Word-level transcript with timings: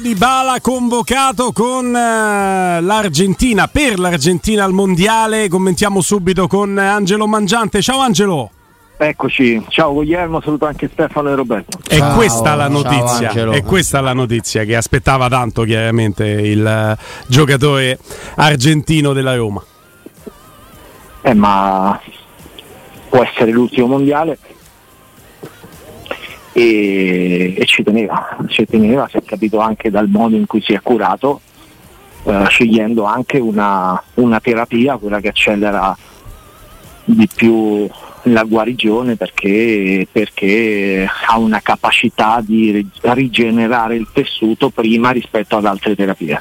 Di 0.00 0.14
Bala 0.14 0.60
convocato 0.60 1.52
con 1.52 1.86
eh, 1.86 2.80
l'Argentina 2.80 3.66
per 3.66 3.98
l'Argentina 3.98 4.62
al 4.62 4.72
mondiale. 4.72 5.48
Commentiamo 5.48 6.00
subito 6.00 6.46
con 6.46 6.76
Angelo 6.76 7.26
Mangiante. 7.26 7.80
Ciao 7.80 8.00
Angelo. 8.00 8.50
Eccoci, 8.98 9.64
ciao 9.68 9.94
Guglielmo, 9.94 10.40
saluto 10.40 10.66
anche 10.66 10.90
Stefano 10.92 11.30
e 11.30 11.34
Roberto. 11.34 11.78
È 11.86 11.98
questa 12.14 12.54
la 12.54 12.68
notizia, 12.68 13.30
è 13.30 13.62
questa 13.62 14.00
la 14.00 14.12
notizia 14.12 14.64
che 14.64 14.76
aspettava 14.76 15.28
tanto 15.28 15.62
chiaramente 15.62 16.26
il 16.26 16.66
eh, 16.66 16.96
giocatore 17.26 17.98
argentino 18.36 19.12
della 19.12 19.34
Roma. 19.34 19.62
Eh 21.22 21.34
ma 21.34 21.98
può 23.08 23.22
essere 23.22 23.50
l'ultimo 23.50 23.86
mondiale 23.86 24.38
e, 26.56 27.54
e 27.54 27.66
ci 27.66 27.82
teneva, 27.82 28.38
ci 28.48 28.64
teneva, 28.64 29.06
si 29.10 29.18
è 29.18 29.22
capito 29.22 29.58
anche 29.58 29.90
dal 29.90 30.08
modo 30.08 30.36
in 30.36 30.46
cui 30.46 30.62
si 30.62 30.72
è 30.72 30.80
curato, 30.80 31.42
eh, 32.24 32.44
scegliendo 32.48 33.04
anche 33.04 33.36
una, 33.36 34.02
una 34.14 34.40
terapia, 34.40 34.96
quella 34.96 35.20
che 35.20 35.28
accelera 35.28 35.94
di 37.04 37.28
più 37.32 37.86
la 38.22 38.42
guarigione 38.44 39.16
perché, 39.16 40.08
perché, 40.10 41.06
ha 41.26 41.38
una 41.38 41.60
capacità 41.60 42.40
di 42.42 42.88
rigenerare 43.02 43.96
il 43.96 44.08
tessuto 44.10 44.70
prima 44.70 45.10
rispetto 45.10 45.58
ad 45.58 45.66
altre 45.66 45.94
terapie. 45.94 46.40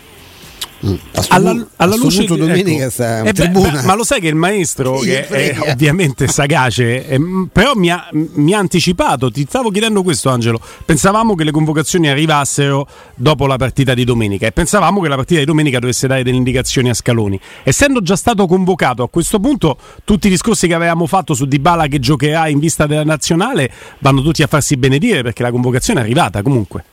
Mm. 0.86 0.96
Alla, 1.30 1.68
alla 1.78 1.96
luce 1.96 2.26
di 2.26 2.38
domenica 2.38 2.86
ecco, 2.86 3.28
eh 3.28 3.34
beh, 3.34 3.48
beh, 3.50 3.82
ma 3.84 3.96
lo 3.96 4.04
sai 4.04 4.20
che 4.20 4.28
il 4.28 4.36
maestro 4.36 5.00
sì, 5.00 5.08
che 5.08 5.26
è 5.28 5.72
ovviamente 5.72 6.28
sagace 6.28 7.08
eh, 7.08 7.20
però 7.52 7.74
mi 7.76 7.90
ha, 7.90 8.08
mi 8.12 8.54
ha, 8.54 8.60
anticipato 8.60 9.32
ti 9.32 9.46
stavo 9.48 9.70
chiedendo 9.72 10.04
questo 10.04 10.30
Angelo. 10.30 10.60
Pensavamo 10.86 11.34
che 11.36 11.44
le 11.44 11.52
convocazioni 11.52 12.08
arrivassero 12.08 12.88
dopo 13.16 13.48
la 13.48 13.58
partita 13.58 13.94
di 13.94 14.04
domenica 14.04 14.46
e 14.46 14.52
pensavamo 14.52 15.02
che 15.02 15.08
la 15.08 15.16
partita 15.16 15.40
di 15.40 15.46
domenica 15.46 15.80
dovesse 15.80 16.08
dare 16.08 16.24
delle 16.24 16.38
indicazioni 16.38 16.90
a 16.90 16.94
Scaloni. 16.94 17.40
Essendo 17.64 18.02
già 18.02 18.16
stato 18.16 18.46
convocato 18.46 19.04
a 19.04 19.10
questo 19.10 19.40
punto 19.40 19.78
tutti 20.04 20.28
i 20.28 20.30
discorsi 20.30 20.68
che 20.68 20.74
avevamo 20.74 21.08
fatto 21.08 21.34
su 21.34 21.46
Dybala 21.46 21.88
che 21.88 22.00
giocherà 22.00 22.48
in 22.48 22.60
vista 22.60 22.86
della 22.86 23.04
nazionale 23.04 23.72
vanno 24.00 24.22
tutti 24.22 24.44
a 24.44 24.48
farsi 24.48 24.78
benedire 24.78 25.24
perché 25.24 25.42
la 25.42 25.52
convocazione 25.52 26.02
è 26.02 26.04
arrivata 26.04 26.42
comunque 26.42 26.84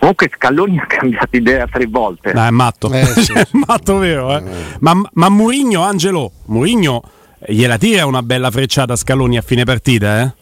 Comunque 0.00 0.30
Scalloni 0.34 0.78
ha 0.80 0.86
cambiato 0.86 1.36
idea 1.36 1.66
tre 1.66 1.86
volte. 1.86 2.32
No, 2.32 2.44
è 2.44 2.50
matto, 2.50 2.90
eh, 2.92 3.04
sì, 3.04 3.32
è 3.36 3.46
matto 3.52 3.98
vero. 3.98 4.36
Eh. 4.36 4.42
Ma, 4.80 5.00
ma 5.12 5.28
Murigno, 5.28 5.82
Angelo, 5.82 6.32
Murigno 6.46 7.02
gliela 7.46 7.78
tira 7.78 8.06
una 8.06 8.22
bella 8.22 8.50
frecciata 8.50 8.94
a 8.94 8.96
Scaloni 8.96 9.36
a 9.36 9.42
fine 9.42 9.64
partita, 9.64 10.22
eh? 10.22 10.32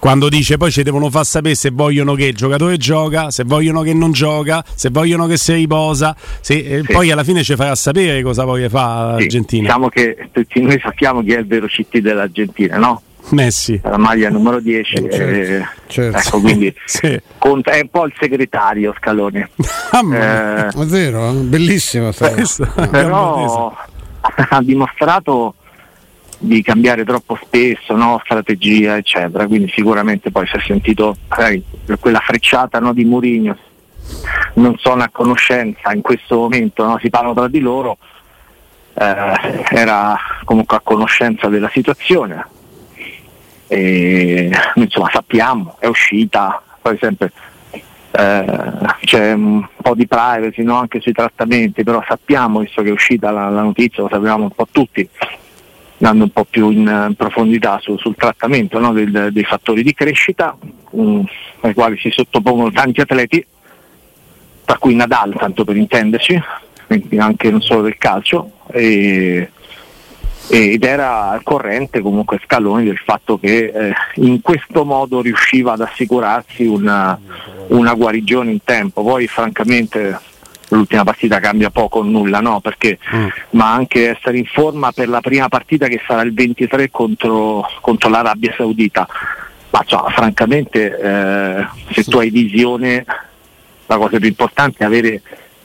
Quando 0.00 0.28
dice 0.28 0.58
poi 0.58 0.70
ci 0.70 0.82
devono 0.82 1.08
far 1.08 1.24
sapere 1.24 1.54
se 1.54 1.70
vogliono 1.70 2.14
che 2.14 2.26
il 2.26 2.34
giocatore 2.34 2.76
gioca, 2.76 3.30
se 3.30 3.44
vogliono 3.44 3.80
che 3.80 3.94
non 3.94 4.12
gioca, 4.12 4.62
se 4.74 4.90
vogliono 4.90 5.26
che 5.26 5.38
si 5.38 5.54
riposa, 5.54 6.14
se, 6.42 6.82
sì. 6.84 6.92
poi 6.92 7.10
alla 7.10 7.24
fine 7.24 7.42
ci 7.42 7.56
farà 7.56 7.74
sapere 7.74 8.22
cosa 8.22 8.44
voglia 8.44 8.68
fare 8.68 9.12
l'Argentina. 9.12 9.62
Sì, 9.62 9.66
diciamo 9.66 9.88
che 9.88 10.28
tutti 10.30 10.60
noi 10.60 10.78
sappiamo 10.82 11.22
chi 11.22 11.32
è 11.32 11.38
il 11.38 11.46
vero 11.46 11.66
CT 11.66 11.98
dell'Argentina, 11.98 12.76
no? 12.76 13.00
Messi. 13.30 13.80
La 13.82 13.96
maglia 13.96 14.28
numero 14.28 14.60
10. 14.60 14.94
Eh, 14.94 15.10
certo, 15.10 15.34
eh, 15.34 15.66
certo. 15.86 16.18
Ecco, 16.18 16.40
quindi 16.40 16.74
sì. 16.84 17.20
conta, 17.38 17.72
è 17.72 17.80
un 17.80 17.88
po' 17.88 18.04
il 18.06 18.14
segretario 18.18 18.94
Scaloni. 18.98 19.46
Ah, 19.94 20.02
eh, 20.12 20.68
è 20.70 20.84
vero, 20.86 21.30
eh? 21.30 21.32
bellissimo. 21.34 22.10
Però 22.10 23.72
ha 24.50 24.62
dimostrato 24.62 25.54
di 26.38 26.62
cambiare 26.62 27.04
troppo 27.04 27.38
spesso 27.40 27.94
no? 27.94 28.20
strategia 28.24 28.96
eccetera 28.96 29.46
quindi 29.46 29.70
sicuramente 29.74 30.30
poi 30.30 30.46
si 30.46 30.56
è 30.56 30.60
sentito 30.60 31.16
eh, 31.38 31.62
quella 32.00 32.20
frecciata 32.20 32.80
no, 32.80 32.92
di 32.92 33.04
Mourinho 33.04 33.56
non 34.54 34.76
sono 34.78 35.02
a 35.02 35.08
conoscenza 35.10 35.92
in 35.92 36.02
questo 36.02 36.36
momento 36.36 36.84
no? 36.84 36.98
si 37.00 37.08
parlano 37.08 37.34
tra 37.34 37.48
di 37.48 37.60
loro 37.60 37.98
eh, 38.94 39.64
era 39.70 40.18
comunque 40.44 40.76
a 40.76 40.80
conoscenza 40.82 41.48
della 41.48 41.70
situazione 41.72 42.46
e, 43.66 44.50
insomma 44.74 45.10
sappiamo, 45.12 45.76
è 45.78 45.86
uscita, 45.86 46.62
poi 46.80 46.98
sempre 47.00 47.32
eh, 48.16 48.44
c'è 49.00 49.32
un 49.32 49.66
po' 49.82 49.94
di 49.94 50.06
privacy 50.06 50.62
no? 50.62 50.76
anche 50.76 51.00
sui 51.00 51.12
trattamenti, 51.12 51.82
però 51.82 52.02
sappiamo, 52.06 52.60
visto 52.60 52.82
che 52.82 52.88
è 52.88 52.92
uscita 52.92 53.30
la, 53.30 53.48
la 53.48 53.62
notizia, 53.62 54.02
lo 54.02 54.08
sapevamo 54.08 54.44
un 54.44 54.50
po' 54.50 54.68
tutti, 54.70 55.08
andando 55.98 56.24
un 56.24 56.30
po' 56.30 56.44
più 56.44 56.70
in 56.70 57.14
profondità 57.16 57.78
su, 57.80 57.96
sul 57.96 58.14
trattamento 58.14 58.78
no? 58.78 58.92
Del, 58.92 59.30
dei 59.32 59.44
fattori 59.44 59.82
di 59.82 59.94
crescita 59.94 60.56
um, 60.90 61.24
ai 61.60 61.74
quali 61.74 61.98
si 61.98 62.10
sottopongono 62.10 62.70
tanti 62.70 63.00
atleti, 63.00 63.44
tra 64.64 64.78
cui 64.78 64.94
Nadal, 64.94 65.34
tanto 65.36 65.64
per 65.64 65.76
intenderci, 65.76 66.40
anche 67.16 67.50
non 67.50 67.62
solo 67.62 67.82
del 67.82 67.96
calcio. 67.96 68.52
E, 68.70 69.50
ed 70.48 70.84
era 70.84 71.30
al 71.30 71.42
corrente 71.42 72.00
comunque 72.00 72.40
Scaloni 72.44 72.84
del 72.84 72.98
fatto 72.98 73.38
che 73.38 73.72
eh, 73.74 73.92
in 74.16 74.40
questo 74.42 74.84
modo 74.84 75.22
riusciva 75.22 75.72
ad 75.72 75.80
assicurarsi 75.80 76.64
una, 76.66 77.18
una, 77.68 77.94
guarigione 77.94 78.50
in 78.50 78.62
tempo. 78.62 79.02
Poi 79.02 79.26
francamente 79.26 80.18
l'ultima 80.68 81.04
partita 81.04 81.40
cambia 81.40 81.70
poco 81.70 82.00
o 82.00 82.02
nulla, 82.02 82.40
no? 82.40 82.60
Perché, 82.60 82.98
mm. 83.14 83.26
ma 83.50 83.72
anche 83.72 84.10
essere 84.10 84.38
in 84.38 84.46
forma 84.46 84.92
per 84.92 85.08
la 85.08 85.20
prima 85.20 85.48
partita 85.48 85.86
che 85.86 86.00
sarà 86.06 86.22
il 86.22 86.34
23 86.34 86.90
contro, 86.90 87.66
contro 87.80 88.10
l'Arabia 88.10 88.52
Saudita. 88.56 89.08
Ma 89.70 89.82
cioè, 89.84 90.10
francamente 90.10 90.98
eh, 90.98 91.66
se 91.90 92.04
tu 92.04 92.18
hai 92.18 92.30
visione, 92.30 93.04
la 93.86 93.96
cosa 93.96 94.18
più 94.18 94.28
importante 94.28 94.84
è 94.84 94.86
avere 94.86 95.22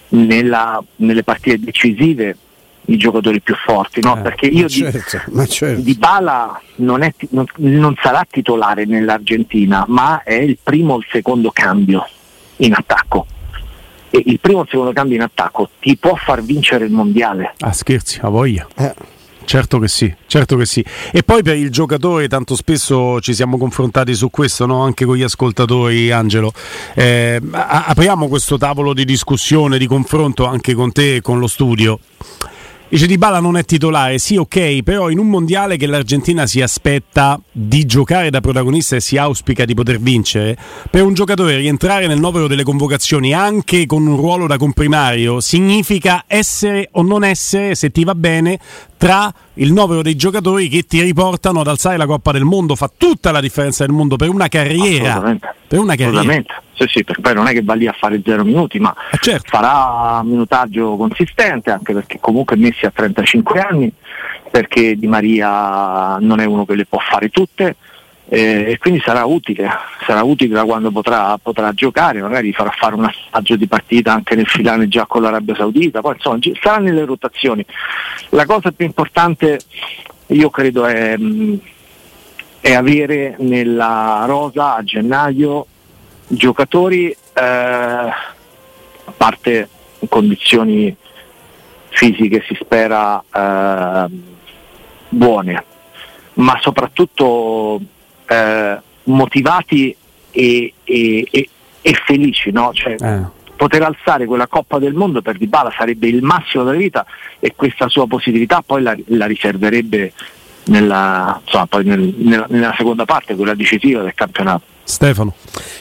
nella, 0.09 0.81
nelle 0.95 1.23
partite 1.23 1.59
decisive 1.59 2.35
i 2.89 2.97
giocatori 2.97 3.41
più 3.41 3.55
forti, 3.55 4.01
no? 4.01 4.17
eh, 4.17 4.21
perché 4.21 4.47
io 4.47 4.67
certo, 4.67 5.21
di, 5.31 5.47
certo. 5.47 5.81
di 5.81 5.93
Bala 5.95 6.59
non, 6.75 7.01
è, 7.01 7.13
non, 7.29 7.45
non, 7.57 7.95
sarà 8.01 8.25
titolare 8.29 8.85
nell'Argentina, 8.85 9.85
ma 9.87 10.23
è 10.23 10.33
il 10.33 10.57
primo 10.61 10.95
o 10.95 10.97
il 10.97 11.05
secondo 11.09 11.51
cambio 11.51 12.07
in 12.57 12.73
attacco. 12.73 13.25
E 14.09 14.23
il 14.25 14.39
primo 14.39 14.59
o 14.59 14.61
il 14.63 14.69
secondo 14.69 14.91
cambio 14.91 15.15
in 15.15 15.21
attacco 15.21 15.69
ti 15.79 15.95
può 15.97 16.15
far 16.15 16.43
vincere 16.43 16.85
il 16.85 16.91
mondiale. 16.91 17.53
Ah, 17.59 17.71
scherzi, 17.71 18.19
a 18.21 18.29
voglia. 18.29 18.67
Eh. 18.75 19.17
Certo 19.49 19.79
che 19.79 19.87
sì, 19.87 20.13
certo 20.27 20.57
che 20.57 20.67
sì. 20.67 20.85
E 21.11 21.23
poi 21.23 21.41
per 21.41 21.55
il 21.55 21.71
giocatore, 21.71 22.27
tanto 22.27 22.55
spesso 22.55 23.19
ci 23.19 23.33
siamo 23.33 23.57
confrontati 23.57 24.13
su 24.13 24.29
questo, 24.29 24.67
no? 24.67 24.83
anche 24.83 25.05
con 25.05 25.15
gli 25.15 25.23
ascoltatori, 25.23 26.11
Angelo. 26.11 26.53
Eh, 26.93 27.41
apriamo 27.49 28.27
questo 28.27 28.59
tavolo 28.59 28.93
di 28.93 29.05
discussione, 29.05 29.79
di 29.79 29.87
confronto 29.87 30.45
anche 30.45 30.75
con 30.75 30.91
te 30.91 31.15
e 31.15 31.21
con 31.21 31.39
lo 31.39 31.47
studio. 31.47 31.99
Dice 32.91 33.05
Di 33.05 33.19
Bala 33.19 33.39
non 33.39 33.55
è 33.55 33.63
titolare, 33.65 34.17
sì 34.17 34.35
ok, 34.35 34.81
però 34.81 35.11
in 35.11 35.19
un 35.19 35.29
mondiale 35.29 35.77
che 35.77 35.85
l'Argentina 35.85 36.47
si 36.47 36.59
aspetta 36.59 37.39
di 37.51 37.85
giocare 37.85 38.31
da 38.31 38.41
protagonista 38.41 38.95
e 38.95 38.99
si 38.99 39.15
auspica 39.15 39.63
di 39.63 39.75
poter 39.75 39.99
vincere, 39.99 40.57
per 40.89 41.03
un 41.03 41.13
giocatore 41.13 41.55
rientrare 41.57 42.07
nel 42.07 42.19
novero 42.19 42.47
delle 42.47 42.63
convocazioni 42.63 43.31
anche 43.31 43.85
con 43.85 44.07
un 44.07 44.15
ruolo 44.15 44.47
da 44.47 44.57
comprimario 44.57 45.39
significa 45.39 46.23
essere 46.25 46.89
o 46.93 47.03
non 47.03 47.23
essere, 47.23 47.75
se 47.75 47.91
ti 47.91 48.03
va 48.03 48.15
bene, 48.15 48.57
tra 48.99 49.31
il 49.53 49.71
novero 49.71 50.01
dei 50.01 50.17
giocatori 50.17 50.67
che 50.67 50.83
ti 50.83 51.01
riportano 51.01 51.61
ad 51.61 51.67
alzare 51.67 51.95
la 51.95 52.05
Coppa 52.05 52.33
del 52.33 52.43
Mondo, 52.43 52.75
fa 52.75 52.91
tutta 52.95 53.31
la 53.31 53.39
differenza 53.39 53.85
del 53.85 53.95
mondo 53.95 54.17
per 54.17 54.27
una 54.27 54.49
carriera. 54.49 55.37
Per 55.65 55.79
una 55.79 55.95
carriera. 55.95 56.43
Sì, 56.73 56.85
sì, 56.87 57.03
perché 57.05 57.21
poi 57.21 57.33
non 57.33 57.47
è 57.47 57.53
che 57.53 57.63
va 57.63 57.75
lì 57.75 57.87
a 57.87 57.95
fare 57.97 58.21
zero 58.23 58.43
minuti, 58.43 58.77
ma 58.77 58.93
eh 59.09 59.17
certo. 59.21 59.47
farà 59.47 60.19
un 60.19 60.27
minutaggio 60.27 60.97
consistente, 60.97 61.71
anche 61.71 61.93
perché 61.93 62.19
comunque 62.19 62.57
Messi 62.57 62.85
ha 62.85 62.91
35 62.93 63.61
anni, 63.61 63.89
perché 64.51 64.97
Di 64.97 65.07
Maria 65.07 66.17
non 66.19 66.41
è 66.41 66.45
uno 66.45 66.65
che 66.65 66.75
le 66.75 66.85
può 66.85 66.99
fare 66.99 67.29
tutte 67.29 67.77
eh, 68.31 68.71
e 68.71 68.77
quindi 68.77 69.01
sarà 69.03 69.25
utile, 69.25 69.67
sarà 70.05 70.21
utile 70.21 70.53
da 70.53 70.63
quando 70.63 70.91
potrà, 70.91 71.37
potrà, 71.41 71.73
giocare, 71.73 72.21
magari 72.21 72.53
farà 72.53 72.69
fare 72.69 72.93
un 72.93 73.05
assaggio 73.05 73.55
di 73.55 73.67
partita 73.67 74.13
anche 74.13 74.35
nel 74.35 74.45
filare 74.45 74.87
già 74.87 75.07
con 75.07 75.23
l'Arabia 75.23 75.55
Saudita, 75.55 76.01
poi 76.01 76.13
insomma 76.13 76.37
sarà 76.61 76.77
nelle 76.77 77.05
rotazioni. 77.05 77.65
La 78.29 78.45
cosa 78.45 78.71
più 78.71 78.85
importante 78.85 79.59
io 80.27 80.49
credo 80.51 80.85
è, 80.85 81.17
mm, 81.17 81.55
è 82.61 82.73
avere 82.73 83.35
nella 83.39 84.25
rosa 84.27 84.75
a 84.75 84.83
gennaio 84.83 85.65
giocatori 86.27 87.09
eh, 87.09 87.41
a 87.41 88.13
parte 89.17 89.67
condizioni 90.07 90.95
fisiche 91.87 92.43
si 92.47 92.55
spera 92.61 93.23
eh, 93.33 94.05
buone, 95.09 95.63
ma 96.35 96.59
soprattutto 96.61 97.81
eh, 98.29 98.79
motivati 99.03 99.95
e, 100.31 100.73
e, 100.83 101.27
e, 101.29 101.49
e 101.81 101.93
felici, 102.05 102.51
no? 102.51 102.71
cioè, 102.73 102.95
eh. 102.99 103.21
poter 103.55 103.81
alzare 103.81 104.25
quella 104.25 104.47
Coppa 104.47 104.77
del 104.77 104.93
Mondo 104.93 105.21
per 105.21 105.37
Dybala 105.37 105.73
sarebbe 105.75 106.07
il 106.07 106.21
massimo 106.21 106.63
della 106.63 106.77
vita 106.77 107.05
e 107.39 107.53
questa 107.55 107.89
sua 107.89 108.07
positività 108.07 108.61
poi 108.65 108.81
la, 108.83 108.95
la 109.07 109.25
riserverebbe 109.25 110.13
nella, 110.69 111.39
insomma, 111.43 111.67
poi 111.67 111.83
nel, 111.83 112.13
nella, 112.17 112.45
nella 112.49 112.73
seconda 112.77 113.05
parte, 113.05 113.35
quella 113.35 113.55
decisiva 113.55 114.01
del 114.01 114.13
campionato. 114.13 114.63
Stefano. 114.83 115.35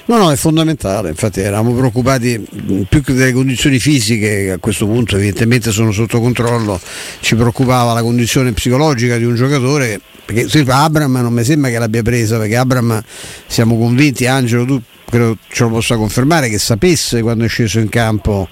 No, 0.07 0.19
no, 0.19 0.31
è 0.31 0.37
fondamentale, 0.37 1.09
infatti 1.09 1.41
eravamo 1.41 1.73
preoccupati 1.73 2.47
più 2.89 3.03
che 3.03 3.15
delle 3.15 3.33
condizioni 3.33 3.79
fisiche, 3.79 4.45
che 4.45 4.51
a 4.53 4.59
questo 4.59 4.87
punto 4.87 5.17
evidentemente 5.17 5.71
sono 5.71 5.93
sotto 5.93 6.21
controllo, 6.21 6.79
ci 7.21 7.35
preoccupava 7.35 7.95
la 7.95 8.03
condizione 8.03 8.53
psicologica 8.53 9.17
di 9.17 9.25
un 9.25 9.35
giocatore, 9.35 10.01
perché 10.25 10.65
Abram 10.71 11.21
non 11.21 11.33
mi 11.33 11.43
sembra 11.43 11.71
che 11.71 11.79
l'abbia 11.79 12.03
presa, 12.03 12.37
perché 12.37 12.57
Abram 12.57 13.03
siamo 13.47 13.79
convinti, 13.79 14.27
Angelo, 14.27 14.67
tu 14.67 14.83
credo 15.09 15.39
ce 15.49 15.63
lo 15.63 15.71
possa 15.71 15.97
confermare, 15.97 16.51
che 16.51 16.59
sapesse 16.59 17.23
quando 17.23 17.45
è 17.45 17.49
sceso 17.49 17.79
in 17.79 17.89
campo 17.89 18.49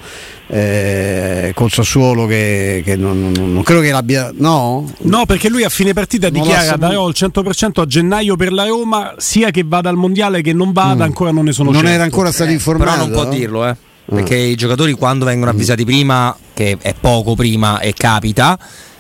eh, 0.49 1.53
col 1.55 1.71
Sassuolo 1.71 2.27
che, 2.27 2.83
che 2.85 2.95
non, 2.97 3.33
non, 3.35 3.53
non, 3.53 3.63
credo 3.65 3.81
che 3.81 3.91
l'abbia 3.91 4.31
no? 4.37 4.89
no 4.99 5.27
perché 5.27 5.49
lui 5.49 5.65
a 5.65 5.69
fine 5.69 5.93
partita 5.93 6.31
non 6.31 6.43
dichiara 6.43 6.77
darò 6.77 7.09
il 7.09 7.15
100% 7.17 7.81
a 7.81 7.87
gennaio 7.87 8.37
per 8.37 8.53
la 8.53 8.67
Roma 8.67 9.15
sia 9.17 9.51
che 9.51 9.65
vada 9.67 9.89
al 9.89 9.97
mondiale 9.97 10.43
che 10.43 10.53
non 10.53 10.73
vada 10.73 11.05
mm. 11.05 11.09
ancora 11.09 11.33
non 11.33 11.45
ne 11.45 11.53
sono 11.53 11.71
non 11.71 11.81
certo. 11.81 11.95
era 11.95 12.05
ancora 12.05 12.31
stato 12.31 12.51
eh, 12.51 12.55
informato 12.55 12.91
però 12.91 13.05
non 13.07 13.13
può 13.13 13.29
dirlo 13.29 13.67
eh 13.67 13.77
perché 14.05 14.37
mm. 14.37 14.51
i 14.51 14.55
giocatori 14.55 14.93
quando 14.93 15.25
vengono 15.25 15.51
avvisati 15.51 15.83
mm. 15.83 15.87
prima 15.87 16.37
che 16.55 16.77
è 16.81 16.95
poco 16.99 17.35
prima 17.35 17.81
e 17.81 17.93
capita 17.93 18.57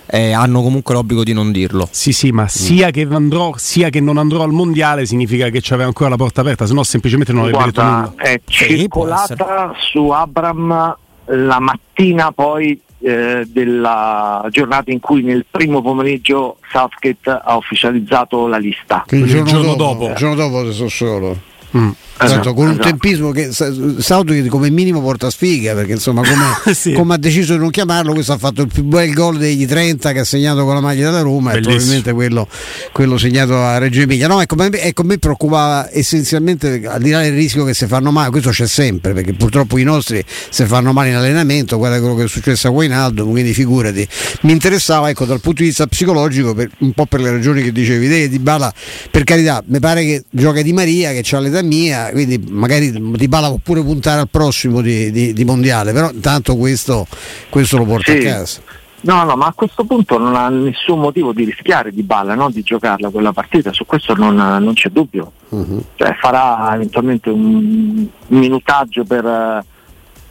eh, 0.09 0.33
hanno 0.33 0.63
comunque 0.63 0.95
l'obbligo 0.95 1.25
di 1.25 1.33
non 1.33 1.51
dirlo. 1.51 1.89
Sì, 1.91 2.13
sì, 2.13 2.31
ma 2.31 2.47
sia, 2.47 2.91
che 2.91 3.09
andrò, 3.11 3.55
sia 3.57 3.91
che 3.91 4.01
non 4.01 4.19
andrò 4.19 4.45
al 4.45 4.53
mondiale 4.53 5.05
significa 5.05 5.49
che 5.49 5.59
c'aveva 5.61 5.89
ancora 5.89 6.11
la 6.11 6.17
porta 6.17 6.43
aperta, 6.43 6.65
se 6.65 6.75
no 6.75 6.85
semplicemente 6.85 7.33
non 7.33 7.43
avrebbe 7.43 7.65
detto 7.65 7.83
nulla. 7.83 8.13
È 8.17 8.41
circolata 8.45 9.73
su 9.81 10.09
Abram 10.11 10.97
la 11.27 11.61
mattina 11.61 12.33
poi 12.33 12.81
eh, 12.99 13.45
della 13.47 14.47
giornata 14.51 14.91
in 14.91 15.01
cui 15.01 15.23
nel 15.23 15.45
primo 15.51 15.83
pomeriggio 15.83 16.59
Southgate 16.71 17.41
ha 17.45 17.57
ufficializzato 17.57 18.47
la 18.47 18.59
lista. 18.59 19.05
il 19.11 19.25
giorno, 19.27 19.45
il 19.45 19.53
giorno 19.53 19.75
dopo, 19.75 19.93
dopo. 19.93 20.07
Il 20.11 20.17
giorno 20.17 20.35
dopo 20.35 20.73
sono 20.73 20.89
solo. 20.89 21.37
Mm. 21.77 21.91
Esatto, 22.19 22.55
con 22.55 22.69
un 22.69 22.79
tempismo 22.79 23.31
che 23.31 23.51
Southgate 23.53 24.49
come 24.49 24.71
minimo 24.71 25.03
porta 25.03 25.29
sfiga 25.29 25.75
perché 25.75 25.93
insomma 25.93 26.23
come, 26.23 26.73
sì. 26.75 26.93
come, 26.93 27.13
ha 27.13 27.19
deciso 27.19 27.53
di 27.53 27.59
non 27.59 27.69
chiamarlo 27.69 28.15
questo 28.15 28.33
ha 28.33 28.39
fatto 28.39 28.63
il 28.63 28.69
più 28.73 28.85
bel 28.85 29.13
gol 29.13 29.37
degli 29.37 29.67
30 29.67 30.13
che 30.13 30.21
ha 30.21 30.25
segnato 30.25 30.65
con 30.65 30.75
la 30.75 30.81
maglia 30.81 31.11
della 31.11 31.21
Roma 31.21 31.51
Bellissimo. 31.51 31.75
e 31.75 31.77
probabilmente 31.77 32.13
quello, 32.13 32.49
quello, 32.93 33.19
segnato 33.19 33.63
a 33.63 33.77
Reggio 33.77 34.01
Emilia 34.01 34.29
no, 34.29 34.41
ecco, 34.41 34.57
ecco, 34.59 35.03
me 35.03 35.19
preoccupava 35.19 35.91
essenzialmente 35.93 36.87
al 36.87 37.03
di 37.03 37.11
là 37.11 37.21
del 37.21 37.35
rischio 37.35 37.65
che 37.65 37.75
si 37.75 37.87
fanno 37.87 38.11
male 38.11 38.31
questo 38.31 38.49
c'è 38.49 38.67
sempre 38.67 39.13
perché 39.13 39.35
purtroppo 39.35 39.77
i 39.77 39.85
nostri 39.85 40.25
si 40.49 40.65
fanno 40.65 40.95
male 40.95 41.11
in 41.11 41.17
allenamento 41.17 41.77
guarda 41.77 41.99
quello 41.99 42.15
che 42.15 42.25
è 42.25 42.29
successo 42.29 42.69
a 42.69 42.71
Guainaldo 42.71 43.27
quindi 43.27 43.53
figurati 43.53 44.09
mi 44.43 44.53
interessava 44.53 45.11
ecco 45.11 45.27
dal 45.27 45.41
punto 45.41 45.61
di 45.61 45.69
vista 45.69 45.87
psicologico 45.87 46.55
per, 46.55 46.71
un 46.79 46.93
po' 46.93 47.05
per 47.05 47.21
le 47.21 47.31
ragioni 47.31 47.63
che 47.63 47.73
dicevi 47.73 48.09
te 48.09 48.29
Di 48.31 48.39
Bala 48.39 48.73
per 49.11 49.25
carità 49.25 49.63
mi 49.67 49.81
pare 49.81 50.03
che 50.03 50.25
gioca 50.31 50.63
Di 50.63 50.73
Maria 50.73 51.13
che 51.13 51.23
ha 51.31 51.41
l'età 51.41 51.56
mia 51.63 52.11
quindi 52.11 52.43
magari 52.49 52.93
Di 53.17 53.29
Bala 53.29 53.49
può 53.49 53.59
pure 53.63 53.83
puntare 53.83 54.21
al 54.21 54.29
prossimo 54.29 54.81
di, 54.81 55.11
di, 55.11 55.33
di 55.33 55.45
mondiale, 55.45 55.93
però 55.93 56.11
intanto 56.11 56.57
questo, 56.57 57.07
questo 57.49 57.79
lo 57.79 57.85
porta 57.85 58.13
sì. 58.13 58.19
a 58.19 58.23
casa. 58.23 58.61
No, 59.07 59.23
no, 59.23 59.37
ma 59.37 59.47
a 59.47 59.53
questo 59.53 59.85
punto 59.85 60.19
non 60.19 60.35
ha 60.35 60.49
nessun 60.49 60.99
motivo 60.99 61.33
di 61.33 61.45
rischiare 61.45 61.93
di 61.93 62.03
balla, 62.03 62.35
no? 62.35 62.51
di 62.51 62.63
giocarla 62.63 63.11
quella 63.11 63.33
partita, 63.33 63.73
su 63.73 63.87
questo 63.87 64.15
non, 64.15 64.35
non 64.35 64.73
c'è 64.75 64.89
dubbio. 64.89 65.33
Uh-huh. 65.51 65.85
Cioè, 65.95 66.17
farà 66.19 66.75
eventualmente 66.75 67.31
un 67.31 68.05
minutaggio 68.29 69.05
per, 69.05 69.65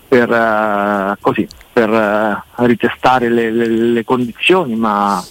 per, 0.07 1.17
così, 1.21 1.47
per 1.71 2.43
ritestare 2.55 3.29
le, 3.29 3.49
le, 3.51 3.67
le 3.67 4.03
condizioni, 4.03 4.75
ma 4.75 5.23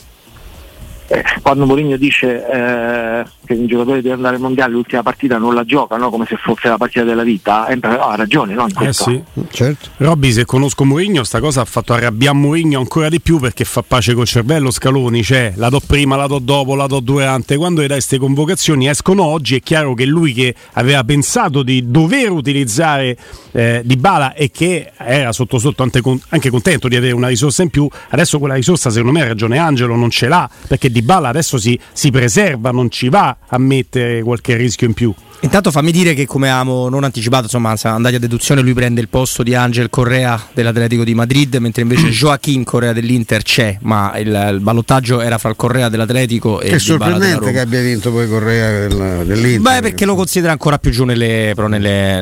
eh, 1.09 1.23
quando 1.43 1.67
Mourinho 1.67 1.99
dice 1.99 2.47
eh, 2.47 3.25
che 3.45 3.55
un 3.55 3.67
giocatore 3.67 4.01
deve 4.01 4.15
andare 4.15 4.37
al 4.37 4.41
mondiale 4.41 4.73
l'ultima 4.73 5.03
partita 5.03 5.39
non 5.39 5.55
la 5.55 5.65
gioca 5.65 5.97
no? 5.97 6.11
come 6.11 6.27
se 6.27 6.37
fosse 6.37 6.69
la 6.69 6.77
partita 6.77 7.05
della 7.05 7.23
vita 7.23 7.67
eh, 7.67 7.79
ha 7.83 8.15
ragione 8.17 8.55
no? 8.55 8.67
eh 8.81 8.93
sì, 8.93 9.23
certo. 9.51 9.91
Robby 9.99 10.33
se 10.33 10.45
conosco 10.45 10.85
Mourinho 10.85 11.25
sta 11.25 11.41
cosa 11.41 11.61
ha 11.61 11.65
fatto 11.65 11.93
arrabbiare 11.93 12.37
Mourinho 12.37 12.79
ancora 12.79 13.09
di 13.09 13.21
più 13.21 13.39
perché 13.39 13.65
fa 13.65 13.83
pace 13.87 14.15
col 14.15 14.27
cervello 14.27 14.71
Scaloni 14.71 15.23
cioè 15.23 15.53
la 15.57 15.69
do 15.69 15.81
prima, 15.85 16.17
la 16.17 16.27
do 16.27 16.39
dopo, 16.39 16.75
la 16.75 16.87
do 16.87 17.01
durante 17.01 17.57
quando 17.57 17.81
le 17.81 17.87
dai 17.87 17.97
queste 17.97 18.19
convocazioni 18.19 18.89
escono 18.89 19.25
oggi 19.25 19.57
è 19.57 19.61
chiaro 19.61 19.95
che 19.95 20.05
lui 20.05 20.33
che 20.33 20.55
aveva 20.73 21.05
pensato 21.05 21.63
di 21.63 21.91
dover 21.91 22.31
utilizzare 22.31 23.17
eh, 23.53 23.83
Di 23.85 23.97
Bala 23.97 24.35
e 24.35 24.51
che 24.51 24.91
era 24.97 25.33
sotto 25.33 25.59
sotto 25.59 25.83
anche, 25.83 26.01
anche 26.29 26.51
contento 26.51 26.89
di 26.89 26.97
avere 26.97 27.13
una 27.13 27.29
risorsa 27.29 27.63
in 27.63 27.71
più 27.71 27.89
adesso 28.11 28.39
quella 28.39 28.55
risorsa 28.55 28.91
secondo 28.91 29.13
me 29.13 29.23
ha 29.23 29.29
ragione 29.29 29.59
Angelo 29.59 29.97
non 29.97 30.11
ce 30.11 30.29
l'ha 30.29 30.49
perché 30.67 30.91
Di 30.91 31.03
Bala 31.03 31.29
adesso 31.29 31.59
si, 31.59 31.79
si 31.93 32.11
preserva 32.11 32.71
non 32.71 32.91
ci 32.91 33.09
va 33.09 33.34
a 33.49 33.59
mettere 33.59 34.23
qualche 34.23 34.57
rischio 34.57 34.87
in 34.87 34.95
più. 34.95 35.15
Intanto 35.45 35.71
fammi 35.71 35.93
dire 35.93 36.15
che 36.15 36.27
come 36.27 36.49
avevamo 36.49 36.89
non 36.89 37.05
anticipato, 37.05 37.43
insomma, 37.43 37.75
andati 37.83 38.15
a 38.15 38.19
deduzione, 38.19 38.63
lui 38.63 38.73
prende 38.73 39.03
il 39.03 39.09
posto 39.09 39.43
di 39.43 39.55
Angel 39.55 39.91
Correa 39.91 40.43
dell'Atletico 40.55 41.05
di 41.05 41.15
Madrid, 41.15 41.55
mentre 41.57 41.83
invece 41.83 42.09
Joaquin 42.11 42.65
Correa 42.65 42.95
dell'Inter 42.95 43.43
c'è, 43.43 43.77
ma 43.83 44.17
il, 44.17 44.29
il 44.29 44.61
ballottaggio 44.61 45.21
era 45.21 45.37
fra 45.37 45.51
il 45.51 45.57
Correa 45.57 45.91
dell'Atletico 45.91 46.63
e 46.63 46.69
il 46.69 46.75
È 46.77 46.79
sorprendente 46.79 47.53
che 47.53 47.61
abbia 47.61 47.83
vinto 47.83 48.11
poi 48.11 48.27
Correa 48.27 48.89
del, 48.89 49.27
dell'Inter. 49.27 49.61
Beh, 49.61 49.81
perché 49.83 50.07
lo 50.07 50.15
considera 50.15 50.51
ancora 50.51 50.79
più 50.79 50.91
giù 50.91 51.05
nelle, 51.05 51.53
nelle, 51.55 52.21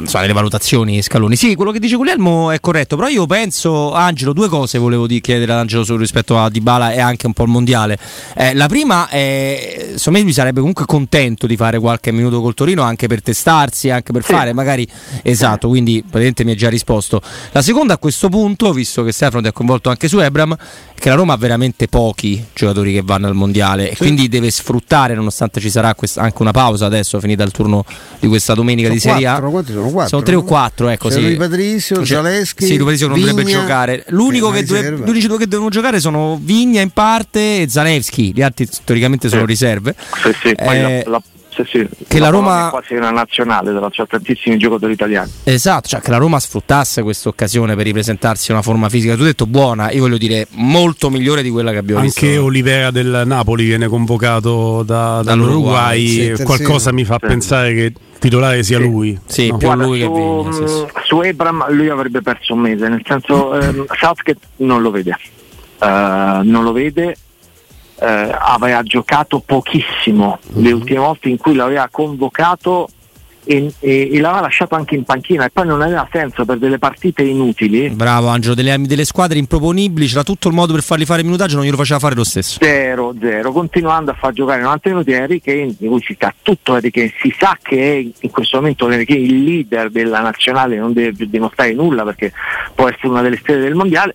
insomma, 0.00 0.20
nelle, 0.20 0.34
valutazioni 0.34 1.00
scaloni. 1.00 1.36
Sì, 1.36 1.54
quello 1.54 1.72
che 1.72 1.78
dice 1.78 1.96
Guglielmo 1.96 2.50
è 2.50 2.60
corretto, 2.60 2.94
però 2.94 3.08
io 3.08 3.24
penso, 3.24 3.94
Angelo, 3.94 4.34
due 4.34 4.48
cose 4.48 4.76
volevo 4.76 5.06
chiedere 5.06 5.50
ad 5.50 5.58
Angelo 5.60 5.96
rispetto 5.96 6.38
a 6.38 6.50
Dybala 6.50 6.92
e 6.92 7.00
anche 7.00 7.26
un 7.26 7.32
po' 7.32 7.44
il 7.44 7.48
mondiale. 7.48 7.98
Eh, 8.36 8.52
la 8.52 8.68
prima 8.68 9.08
è, 9.08 9.92
secondo 9.94 10.18
me 10.18 10.24
lui 10.24 10.34
sarebbe 10.34 10.58
comunque 10.58 10.84
contento 10.84 11.46
di 11.46 11.56
fare 11.56 11.78
qualche 11.78 12.12
minuto 12.12 12.40
con 12.42 12.48
col 12.50 12.54
Torino 12.54 12.82
anche 12.82 13.06
per 13.06 13.22
testarsi, 13.22 13.90
anche 13.90 14.12
per 14.12 14.24
sì. 14.24 14.32
fare 14.32 14.52
magari 14.52 14.86
esatto, 15.22 15.68
quindi 15.68 16.00
praticamente 16.00 16.44
mi 16.44 16.52
ha 16.52 16.54
già 16.54 16.68
risposto. 16.68 17.22
La 17.52 17.62
seconda 17.62 17.94
a 17.94 17.98
questo 17.98 18.28
punto, 18.28 18.72
visto 18.72 19.02
che 19.02 19.12
Stefano 19.12 19.42
ti 19.42 19.48
ha 19.48 19.52
coinvolto 19.52 19.88
anche 19.90 20.08
su 20.08 20.18
Ebram, 20.18 20.56
è 20.94 20.98
che 20.98 21.08
la 21.08 21.14
Roma 21.14 21.34
ha 21.34 21.36
veramente 21.36 21.88
pochi 21.88 22.44
giocatori 22.52 22.92
che 22.92 23.02
vanno 23.02 23.26
al 23.26 23.34
mondiale 23.34 23.86
sì. 23.86 23.90
e 23.90 23.96
quindi 23.96 24.28
deve 24.28 24.50
sfruttare, 24.50 25.14
nonostante 25.14 25.60
ci 25.60 25.70
sarà 25.70 25.94
quest- 25.94 26.18
anche 26.18 26.42
una 26.42 26.50
pausa 26.52 26.86
adesso, 26.86 27.20
finita 27.20 27.42
il 27.44 27.50
turno 27.50 27.84
di 28.18 28.28
questa 28.28 28.54
domenica 28.54 28.88
sono 28.88 28.94
di 28.94 29.00
Serie 29.00 29.26
A. 29.26 29.34
Sono, 29.36 29.50
quattro, 29.50 30.06
sono 30.06 30.22
tre 30.22 30.34
o 30.34 30.42
quattro, 30.42 30.88
ecco. 30.88 31.08
C'è 31.08 31.20
sì. 31.20 31.36
Patrizio, 31.36 32.04
Zaleschi. 32.04 32.66
Sì, 32.66 32.76
Patrizio 32.76 33.08
non 33.08 33.18
dovrebbe 33.18 33.44
giocare. 33.44 34.04
L'unico 34.08 34.50
che 34.50 34.64
dove, 34.64 34.92
gli 34.92 35.08
unici 35.08 35.26
due 35.26 35.38
che 35.38 35.46
devono 35.46 35.70
giocare 35.70 36.00
sono 36.00 36.38
Vigna 36.40 36.80
in 36.80 36.90
parte 36.90 37.62
e 37.62 37.68
Zalewski, 37.68 38.32
gli 38.34 38.42
altri 38.42 38.68
teoricamente 38.84 39.28
sono 39.28 39.44
riserve. 39.44 39.94
Sì, 40.22 40.32
sì, 40.42 40.48
eh, 40.50 41.02
la, 41.06 41.10
la 41.10 41.22
sì, 41.64 41.86
sì. 41.96 42.04
Che 42.06 42.18
la, 42.18 42.26
la 42.26 42.30
Roma 42.30 42.68
è 42.68 42.70
quasi 42.70 42.94
una 42.94 43.10
nazionale, 43.10 43.72
c'è 43.90 44.06
tantissimi 44.06 44.56
giocatori 44.56 44.92
italiani. 44.92 45.30
Esatto, 45.44 45.88
cioè 45.88 46.00
che 46.00 46.10
la 46.10 46.16
Roma 46.16 46.38
sfruttasse 46.38 47.02
questa 47.02 47.28
occasione 47.28 47.74
per 47.74 47.84
ripresentarsi 47.84 48.52
una 48.52 48.62
forma 48.62 48.88
fisica. 48.88 49.14
Tu 49.14 49.20
hai 49.20 49.28
detto 49.28 49.46
buona, 49.46 49.90
io 49.90 50.00
voglio 50.00 50.18
dire 50.18 50.46
molto 50.52 51.10
migliore 51.10 51.42
di 51.42 51.50
quella 51.50 51.70
che 51.72 51.78
abbiamo 51.78 52.00
Anche 52.00 52.12
visto. 52.12 52.26
Anche 52.26 52.38
Olivera 52.38 52.90
del 52.90 53.22
Napoli 53.26 53.64
viene 53.64 53.88
convocato 53.88 54.82
da, 54.82 55.22
dall'Uruguay. 55.22 56.34
Sì, 56.36 56.42
qualcosa 56.42 56.92
mi 56.92 57.04
fa 57.04 57.18
pensare 57.18 57.74
che 57.74 57.92
titolare 58.18 58.62
sia 58.62 58.78
lui. 58.78 59.18
Sì, 59.26 59.48
no. 59.48 59.56
più 59.56 59.66
Guarda, 59.66 59.84
lui 59.84 60.00
su, 60.00 60.06
che 60.06 60.12
Vigna, 60.12 60.52
sì, 60.52 60.66
sì. 60.66 60.86
Su 61.04 61.18
Abram 61.18 61.66
lui 61.70 61.88
avrebbe 61.88 62.22
perso 62.22 62.54
un 62.54 62.60
mese, 62.60 62.88
nel 62.88 63.02
senso 63.06 63.58
eh, 63.58 63.84
Southgate 63.98 64.38
non 64.56 64.82
lo 64.82 64.90
vede. 64.90 65.16
Uh, 65.80 66.42
non 66.42 66.62
lo 66.62 66.72
vede 66.72 67.16
eh, 68.00 68.36
aveva 68.38 68.82
giocato 68.82 69.42
pochissimo 69.44 70.38
mm-hmm. 70.52 70.64
le 70.64 70.72
ultime 70.72 70.98
volte 70.98 71.28
in 71.28 71.36
cui 71.36 71.54
l'aveva 71.54 71.88
convocato 71.90 72.88
e, 73.44 73.72
e, 73.80 74.10
e, 74.12 74.20
l'aveva 74.20 74.42
lasciato 74.42 74.74
anche 74.74 74.94
in 74.94 75.04
panchina 75.04 75.44
e 75.44 75.50
poi 75.50 75.66
non 75.66 75.80
aveva 75.80 76.06
senso 76.12 76.44
per 76.44 76.58
delle 76.58 76.78
partite 76.78 77.22
inutili. 77.22 77.88
Bravo 77.90 78.28
Angelo, 78.28 78.54
delle, 78.54 78.76
delle 78.82 79.04
squadre 79.04 79.38
improponibili, 79.38 80.06
c'era 80.06 80.22
tutto 80.22 80.48
il 80.48 80.54
modo 80.54 80.72
per 80.72 80.82
fargli 80.82 81.04
fare 81.04 81.22
minutaggio, 81.22 81.56
non 81.56 81.64
glielo 81.64 81.76
faceva 81.76 81.98
fare 81.98 82.14
lo 82.14 82.24
stesso. 82.24 82.58
Zero, 82.60 83.14
zero, 83.20 83.52
continuando 83.52 84.10
a 84.10 84.14
far 84.14 84.32
giocare 84.32 84.62
90 84.62 84.88
minuti 84.90 85.14
Harry 85.14 85.40
Kane, 85.40 85.74
di 85.78 85.88
cui 85.88 86.02
si 86.02 86.16
sa 86.18 86.32
tutto 86.42 86.74
Harry 86.74 86.90
Kane, 86.90 87.12
si 87.20 87.34
sa 87.36 87.58
che 87.60 87.92
è 87.92 87.96
in 87.96 88.30
questo 88.30 88.58
momento 88.58 88.86
Harry 88.86 89.04
Kane 89.04 89.20
il 89.20 89.42
leader 89.42 89.90
della 89.90 90.20
nazionale, 90.20 90.76
non 90.76 90.92
deve 90.92 91.12
più 91.12 91.26
dimostrare 91.26 91.72
nulla 91.72 92.04
perché 92.04 92.32
può 92.74 92.88
essere 92.88 93.08
una 93.08 93.22
delle 93.22 93.38
stelle 93.38 93.60
del 93.60 93.74
mondiale 93.74 94.14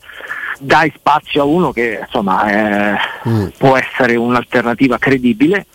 dai 0.60 0.92
spazio 0.96 1.42
a 1.42 1.46
uno 1.46 1.72
che 1.72 2.00
insomma 2.02 2.50
eh, 2.50 2.98
mm. 3.28 3.48
può 3.58 3.76
essere 3.76 4.16
un'alternativa 4.16 4.98
credibile. 4.98 5.66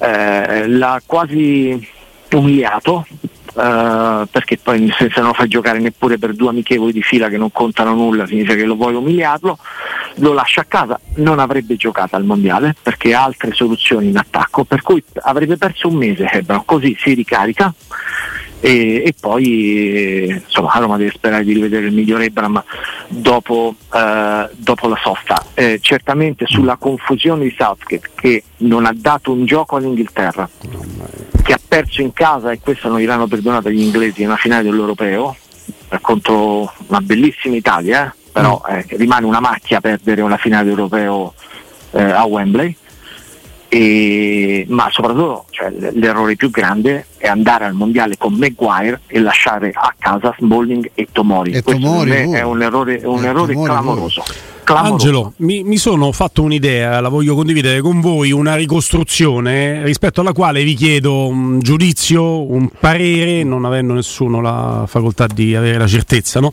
Eh, 0.00 0.68
l'ha 0.68 1.02
quasi 1.04 1.88
umiliato 2.36 3.04
eh, 3.58 4.28
perché 4.30 4.58
poi 4.58 4.92
se 4.96 5.10
non 5.16 5.28
lo 5.28 5.32
fai 5.32 5.48
giocare 5.48 5.78
neppure 5.78 6.18
per 6.18 6.34
due 6.34 6.50
amichevoli 6.50 6.92
di 6.92 7.02
fila 7.02 7.28
che 7.28 7.38
non 7.38 7.50
contano 7.50 7.94
nulla 7.94 8.26
significa 8.26 8.54
che 8.54 8.64
lo 8.64 8.76
vuoi 8.76 8.94
umiliarlo 8.94 9.58
lo 10.16 10.32
lascia 10.32 10.60
a 10.60 10.66
casa 10.68 11.00
non 11.16 11.38
avrebbe 11.38 11.76
giocato 11.76 12.16
al 12.16 12.24
mondiale 12.24 12.76
perché 12.80 13.14
ha 13.14 13.24
altre 13.24 13.52
soluzioni 13.52 14.08
in 14.08 14.16
attacco 14.16 14.64
per 14.64 14.82
cui 14.82 15.02
avrebbe 15.22 15.56
perso 15.56 15.88
un 15.88 15.96
mese 15.96 16.28
Hebron 16.30 16.64
così 16.64 16.96
si 17.00 17.14
ricarica 17.14 17.72
e, 18.60 19.02
e, 19.06 19.14
poi 19.18 20.26
insomma 20.28 20.72
a 20.72 20.78
Roma 20.80 20.96
deve 20.96 21.10
sperare 21.10 21.44
di 21.44 21.52
rivedere 21.52 21.86
il 21.86 21.92
miglior 21.92 22.22
Ebram 22.22 22.62
dopo, 23.08 23.74
eh, 23.92 24.48
dopo 24.56 24.88
la 24.88 24.98
sosta. 25.02 25.44
Eh, 25.54 25.78
certamente 25.80 26.44
sulla 26.46 26.76
confusione 26.76 27.44
di 27.44 27.54
Southgate 27.56 28.10
che 28.14 28.42
non 28.58 28.84
ha 28.86 28.92
dato 28.94 29.32
un 29.32 29.44
gioco 29.44 29.76
all'Inghilterra, 29.76 30.48
che 31.42 31.52
ha 31.52 31.60
perso 31.66 32.02
in 32.02 32.12
casa 32.12 32.50
e 32.50 32.60
questo 32.60 32.88
non 32.88 32.98
gliel'hanno 32.98 33.26
perdonato 33.28 33.70
gli 33.70 33.80
inglesi 33.80 34.22
nella 34.22 34.36
finale 34.36 34.64
dell'Europeo 34.64 35.36
contro 36.00 36.72
una 36.86 37.00
bellissima 37.00 37.56
Italia, 37.56 38.12
eh, 38.12 38.30
però 38.32 38.60
mm. 38.60 38.74
eh, 38.74 38.86
rimane 38.96 39.26
una 39.26 39.40
macchia 39.40 39.80
perdere 39.80 40.20
una 40.22 40.36
finale 40.36 40.64
d'Europeo 40.64 41.34
eh, 41.92 42.02
a 42.02 42.24
Wembley 42.24 42.76
e, 43.68 44.64
ma 44.68 44.88
soprattutto 44.90 45.44
cioè, 45.50 45.70
l'errore 45.70 46.36
più 46.36 46.50
grande 46.50 47.06
è 47.18 47.28
andare 47.28 47.64
al 47.64 47.74
mondiale 47.74 48.16
con 48.16 48.34
Maguire 48.34 49.00
e 49.06 49.20
lasciare 49.20 49.70
a 49.74 49.94
casa 49.98 50.34
Smalling 50.38 50.90
e 50.94 51.08
Tomori. 51.12 51.52
E 51.52 51.62
Tomori 51.62 52.10
oh. 52.10 52.34
è 52.34 52.42
un 52.42 52.62
errore, 52.62 53.00
un 53.04 53.24
errore 53.24 53.54
clamoroso. 53.54 54.22
Angelo, 54.76 55.32
mi, 55.38 55.62
mi, 55.62 55.76
sono 55.78 56.12
fatto 56.12 56.42
un'idea, 56.42 57.00
la 57.00 57.08
voglio 57.08 57.34
condividere 57.34 57.80
con 57.80 58.00
voi, 58.00 58.32
una 58.32 58.54
ricostruzione 58.54 59.82
rispetto 59.84 60.20
alla 60.20 60.32
quale 60.32 60.62
vi 60.62 60.74
chiedo 60.74 61.26
un 61.26 61.60
giudizio, 61.60 62.42
un 62.50 62.68
parere, 62.78 63.42
non 63.44 63.64
avendo 63.64 63.94
nessuno 63.94 64.40
la 64.40 64.84
facoltà 64.86 65.26
di 65.26 65.54
avere 65.54 65.78
la 65.78 65.86
certezza, 65.86 66.40
no? 66.40 66.52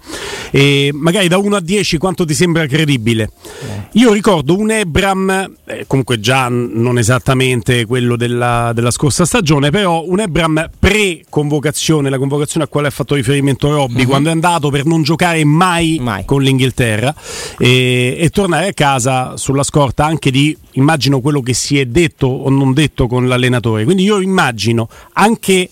E 0.52 0.92
magari 0.94 1.28
da 1.28 1.38
1 1.38 1.56
a 1.56 1.60
10 1.60 1.98
quanto 1.98 2.26
ti 2.26 2.34
sembra 2.34 2.66
credibile. 2.68 3.24
Eh. 3.24 3.88
Io 3.94 4.14
ricordo 4.14 4.58
un 4.58 4.72
Ebram, 4.72 5.52
eh, 5.66 5.84
comunque 5.88 6.20
già 6.20 6.48
non 6.50 6.98
esattamente 6.98 7.86
quello 7.86 8.16
della, 8.16 8.72
della 8.74 8.92
scorsa 8.92 9.26
stagione, 9.26 9.72
però 9.72 10.04
un 10.06 10.20
Ebram 10.20 10.55
pre-convocazione, 10.78 12.10
la 12.10 12.18
convocazione 12.18 12.66
a 12.66 12.68
quale 12.68 12.88
ha 12.88 12.92
fatto 12.92 13.16
riferimento 13.16 13.72
Robby, 13.72 14.02
uh-huh. 14.02 14.08
quando 14.08 14.30
è 14.30 14.32
andato 14.32 14.70
per 14.70 14.86
non 14.86 15.04
giocare 15.04 15.44
mai, 15.44 15.98
mai. 16.02 16.26
con 16.26 16.42
l'Inghilterra. 16.42 17.14
E, 17.58 18.18
e, 18.20 18.30
tornare 18.30 18.70
a 18.70 18.74
casa 18.74 19.38
sulla 19.38 19.64
scorta 19.64 20.06
anche 20.06 20.32
di, 20.32 20.56
immagino, 20.74 21.22
quello 21.22 21.42
che 21.42 21.54
si 21.54 21.80
è 21.80 21.86
detto 21.86 22.28
o 22.28 22.50
non 22.50 22.74
detto 22.74 23.08
con 23.08 23.28
l'allenatore. 23.28 23.84
Quindi 23.84 24.04
io 24.04 24.20
immagino 24.20 24.88
anche 25.14 25.70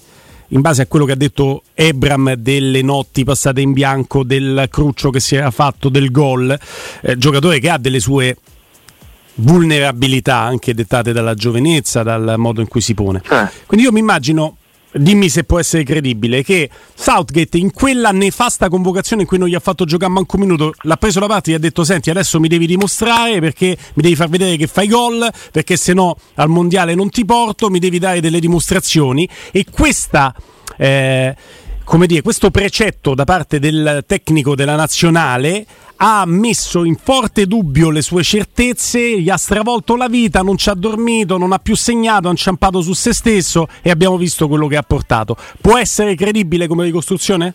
in 0.50 0.62
base 0.62 0.84
a 0.84 0.88
quello 0.88 1.06
che 1.06 1.14
ha 1.14 1.16
detto 1.16 1.64
Ebram 1.74 2.34
delle 2.36 2.82
notti 2.82 3.24
passate 3.24 3.62
in 3.62 3.74
bianco, 3.74 4.24
del 4.24 4.68
cruccio 4.70 5.10
che 5.10 5.20
si 5.20 5.36
era 5.36 5.52
fatto, 5.52 5.90
del 5.90 6.12
gol, 6.12 6.58
eh, 7.02 7.18
giocatore 7.18 7.60
che 7.60 7.70
ha 7.70 7.78
delle 7.78 8.00
sue 8.00 8.38
vulnerabilità 9.36 10.38
anche 10.38 10.74
dettate 10.74 11.12
dalla 11.12 11.34
giovenezza, 11.34 12.04
dal 12.04 12.36
modo 12.38 12.62
in 12.62 12.68
cui 12.68 12.82
si 12.82 12.94
pone. 12.94 13.22
Eh. 13.30 13.50
Quindi 13.66 13.86
io 13.86 13.92
mi 13.92 14.00
immagino 14.00 14.58
dimmi 14.94 15.30
se 15.30 15.44
può 15.44 15.60
essere 15.60 15.84
credibile, 15.84 16.44
che 16.44 16.70
Southgate 16.94 17.58
in 17.58 17.72
quella 17.72 18.12
nefasta 18.12 18.70
convocazione 18.70 19.24
in 19.24 19.28
cui 19.28 19.38
non 19.38 19.48
gli 19.48 19.56
ha 19.56 19.60
fatto 19.60 19.86
giocare 19.86 20.12
manco 20.12 20.36
un 20.36 20.44
minuto, 20.44 20.74
l'ha 20.82 20.98
preso 20.98 21.20
la 21.20 21.28
parte 21.28 21.50
e 21.50 21.54
gli 21.54 21.58
ha 21.58 21.60
detto 21.60 21.84
senti 21.84 22.10
adesso 22.10 22.40
mi 22.40 22.48
devi 22.48 22.66
dimostrare 22.66 23.40
perché 23.40 23.78
mi 23.94 24.04
devi 24.04 24.16
far 24.16 24.30
vedere 24.30 24.56
che 24.58 24.68
fai 24.68 24.88
gol, 24.88 25.30
perché 25.52 25.78
se 25.78 25.94
no 25.94 26.18
al 26.36 26.50
mondiale 26.50 26.96
non 26.96 27.10
ti 27.10 27.26
porto, 27.26 27.70
mi 27.70 27.80
devi 27.80 28.00
dare 28.00 28.22
delle 28.22 28.40
dimostrazioni. 28.40 29.28
E 29.52 29.66
questa... 29.70 30.34
Eh, 30.78 31.36
come 31.84 32.08
dire, 32.08 32.22
questo 32.22 32.50
precetto 32.50 33.14
da 33.14 33.26
parte 33.26 33.60
del 33.60 34.06
tecnico 34.08 34.56
della 34.56 34.76
nazionale 34.76 35.66
ha 36.06 36.26
messo 36.26 36.84
in 36.84 36.98
forte 36.98 37.46
dubbio 37.46 37.90
le 37.90 38.02
sue 38.02 38.24
certezze, 38.24 39.22
gli 39.22 39.30
ha 39.30 39.38
stravolto 39.38 39.96
la 39.96 40.10
vita, 40.10 40.42
non 40.42 40.58
ci 40.58 40.70
ha 40.70 40.74
dormito, 40.74 41.38
non 41.38 41.54
ha 41.54 41.60
più 41.60 41.78
segnato, 41.78 42.28
ha 42.28 42.32
inciampato 42.32 42.82
su 42.82 42.92
se 42.92 43.14
stesso 43.14 43.68
e 43.82 43.90
abbiamo 43.90 44.18
visto 44.18 44.50
quello 44.50 44.68
che 44.68 44.76
ha 44.76 44.84
portato. 44.84 45.38
Può 45.62 45.78
essere 45.78 46.16
credibile 46.16 46.68
come 46.68 46.84
ricostruzione? 46.84 47.54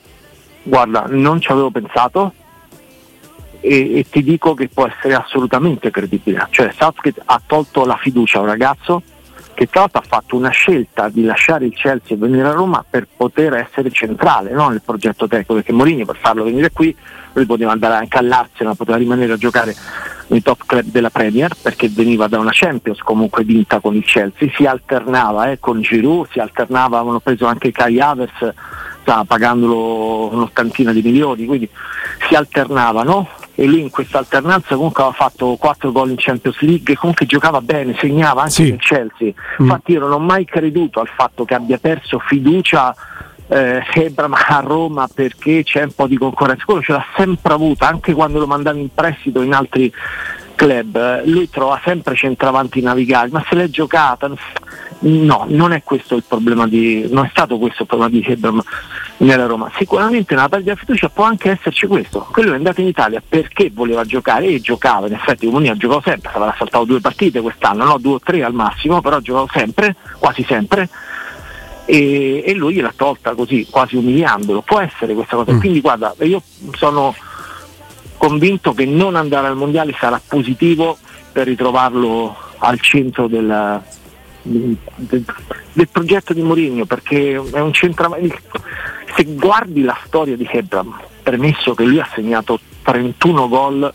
Guarda, 0.62 1.04
non 1.10 1.42
ci 1.42 1.52
avevo 1.52 1.70
pensato 1.70 2.32
e, 3.60 3.98
e 3.98 4.06
ti 4.08 4.22
dico 4.22 4.54
che 4.54 4.68
può 4.68 4.86
essere 4.86 5.12
assolutamente 5.12 5.90
credibile. 5.90 6.46
Cioè 6.48 6.72
Southgate 6.74 7.20
ha 7.26 7.42
tolto 7.44 7.84
la 7.84 7.98
fiducia 7.98 8.38
a 8.38 8.40
un 8.40 8.46
ragazzo 8.46 9.02
che 9.58 9.66
tra 9.66 9.80
l'altro 9.80 9.98
ha 9.98 10.04
fatto 10.06 10.36
una 10.36 10.50
scelta 10.50 11.08
di 11.08 11.24
lasciare 11.24 11.64
il 11.64 11.74
Chelsea 11.74 12.14
e 12.14 12.16
venire 12.16 12.46
a 12.46 12.52
Roma 12.52 12.84
per 12.88 13.08
poter 13.16 13.54
essere 13.54 13.90
centrale 13.90 14.52
no? 14.52 14.68
nel 14.68 14.82
progetto 14.84 15.26
tecnico, 15.26 15.54
perché 15.54 15.72
Mourinho 15.72 16.04
per 16.04 16.14
farlo 16.14 16.44
venire 16.44 16.70
qui 16.70 16.94
lui 17.32 17.44
poteva 17.44 17.72
andare 17.72 17.94
anche 17.94 18.18
all'Arsenal, 18.18 18.76
poteva 18.76 18.96
rimanere 18.96 19.32
a 19.32 19.36
giocare 19.36 19.74
nei 20.28 20.42
top 20.42 20.62
club 20.64 20.84
della 20.84 21.10
Premier 21.10 21.56
perché 21.60 21.88
veniva 21.88 22.28
da 22.28 22.38
una 22.38 22.52
Champions 22.52 23.00
comunque 23.00 23.42
vinta 23.42 23.80
con 23.80 23.96
il 23.96 24.04
Chelsea, 24.04 24.48
si 24.54 24.64
alternava 24.64 25.50
eh, 25.50 25.58
con 25.58 25.80
Giroud, 25.80 26.28
si 26.30 26.38
alternava, 26.38 26.98
avevano 26.98 27.18
preso 27.18 27.46
anche 27.46 27.72
Kai 27.72 27.98
Havers 27.98 28.54
pagandolo 29.26 30.28
un'ottantina 30.34 30.92
di 30.92 31.02
milioni, 31.02 31.46
quindi 31.46 31.68
si 32.28 32.34
alternavano 32.36 33.26
e 33.60 33.66
lui 33.66 33.80
in 33.80 33.90
questa 33.90 34.18
alternanza 34.18 34.76
comunque 34.76 35.02
aveva 35.02 35.16
fatto 35.16 35.56
4 35.58 35.90
gol 35.90 36.10
in 36.10 36.16
Champions 36.16 36.60
League, 36.60 36.94
comunque 36.94 37.26
giocava 37.26 37.60
bene, 37.60 37.96
segnava 37.98 38.42
anche 38.42 38.52
sì. 38.52 38.70
nel 38.70 38.78
Chelsea. 38.78 39.32
Mm. 39.32 39.64
Infatti 39.64 39.92
io 39.92 39.98
non 39.98 40.12
ho 40.12 40.20
mai 40.20 40.44
creduto 40.44 41.00
al 41.00 41.08
fatto 41.08 41.44
che 41.44 41.54
abbia 41.54 41.76
perso 41.78 42.20
fiducia 42.20 42.94
eh, 43.48 43.82
Ebram 43.94 44.32
a 44.34 44.60
Roma 44.60 45.08
perché 45.12 45.64
c'è 45.64 45.82
un 45.82 45.92
po' 45.92 46.06
di 46.06 46.16
concorrenza, 46.16 46.64
quello 46.64 46.82
ce 46.82 46.92
l'ha 46.92 47.04
sempre 47.16 47.52
avuta, 47.52 47.88
anche 47.88 48.12
quando 48.12 48.38
lo 48.38 48.46
mandavi 48.46 48.80
in 48.80 48.94
prestito 48.94 49.42
in 49.42 49.52
altri 49.52 49.92
club, 50.54 51.24
lui 51.24 51.50
trova 51.50 51.80
sempre 51.84 52.14
centravanti 52.14 52.80
navigabili, 52.80 53.32
ma 53.32 53.44
se 53.48 53.56
l'è 53.56 53.68
giocata, 53.68 54.30
no, 55.00 55.46
non 55.48 55.72
è 55.72 55.82
questo 55.82 56.14
il 56.14 56.22
problema 56.26 56.68
di, 56.68 57.08
non 57.10 57.24
è 57.24 57.28
stato 57.30 57.58
questo 57.58 57.82
il 57.82 57.88
problema 57.88 58.12
di 58.12 58.24
Hebram 58.24 58.62
nella 59.18 59.46
Roma. 59.46 59.70
Sicuramente 59.76 60.34
nella 60.34 60.48
perdita 60.48 60.74
di 60.74 60.78
fiducia 60.78 61.08
può 61.08 61.24
anche 61.24 61.50
esserci 61.50 61.86
questo. 61.86 62.26
Quello 62.30 62.52
è 62.52 62.56
andato 62.56 62.80
in 62.80 62.88
Italia 62.88 63.22
perché 63.26 63.70
voleva 63.72 64.04
giocare 64.04 64.46
e 64.46 64.60
giocava, 64.60 65.06
in 65.06 65.14
effetti 65.14 65.46
Comunia 65.46 65.76
giocò 65.76 66.00
sempre, 66.02 66.30
avrà 66.32 66.54
saltato 66.56 66.84
due 66.84 67.00
partite 67.00 67.40
quest'anno, 67.40 67.84
no? 67.84 67.98
due 67.98 68.14
o 68.14 68.20
tre 68.20 68.42
al 68.44 68.54
massimo, 68.54 69.00
però 69.00 69.20
giocò 69.20 69.46
sempre, 69.52 69.96
quasi 70.18 70.44
sempre. 70.44 70.88
E, 71.84 72.42
e 72.44 72.54
lui 72.54 72.76
l'ha 72.76 72.92
tolta 72.94 73.34
così, 73.34 73.66
quasi 73.70 73.96
umiliandolo. 73.96 74.60
Può 74.62 74.78
essere 74.78 75.14
questa 75.14 75.36
cosa. 75.36 75.52
Mm. 75.52 75.60
Quindi 75.60 75.80
guarda, 75.80 76.14
io 76.20 76.42
sono 76.72 77.14
convinto 78.18 78.74
che 78.74 78.84
non 78.84 79.16
andare 79.16 79.46
al 79.46 79.56
mondiale 79.56 79.94
sarà 79.98 80.20
positivo 80.26 80.98
per 81.32 81.46
ritrovarlo 81.46 82.36
al 82.58 82.80
centro 82.80 83.28
del, 83.28 83.80
del, 84.42 84.76
del 85.72 85.88
progetto 85.88 86.34
di 86.34 86.42
Mourinho 86.42 86.84
perché 86.84 87.34
è 87.34 87.60
un 87.60 87.72
centravanti 87.72 88.34
se 89.18 89.24
guardi 89.34 89.82
la 89.82 89.98
storia 90.04 90.36
di 90.36 90.48
Hebram 90.48 90.96
premesso 91.24 91.74
che 91.74 91.82
lui 91.82 91.98
ha 91.98 92.08
segnato 92.14 92.60
31 92.82 93.48
gol 93.48 93.92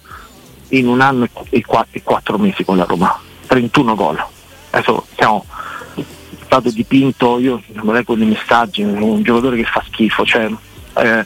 in 0.69 0.87
un 0.87 0.99
anno 0.99 1.29
e 1.49 1.63
4 1.63 2.37
mesi 2.37 2.65
con 2.65 2.75
la 2.75 2.83
Roma 2.83 3.17
31 3.47 3.95
gol 3.95 4.21
adesso 4.71 5.05
siamo 5.15 5.45
stato 6.43 6.69
dipinto 6.71 7.39
io 7.39 7.61
non 7.67 7.93
leggo 7.93 8.15
nei 8.15 8.27
messaggi 8.27 8.83
un 8.83 9.23
giocatore 9.23 9.55
che 9.55 9.63
fa 9.63 9.81
schifo 9.87 10.25
cioè, 10.25 10.51
eh, 10.97 11.25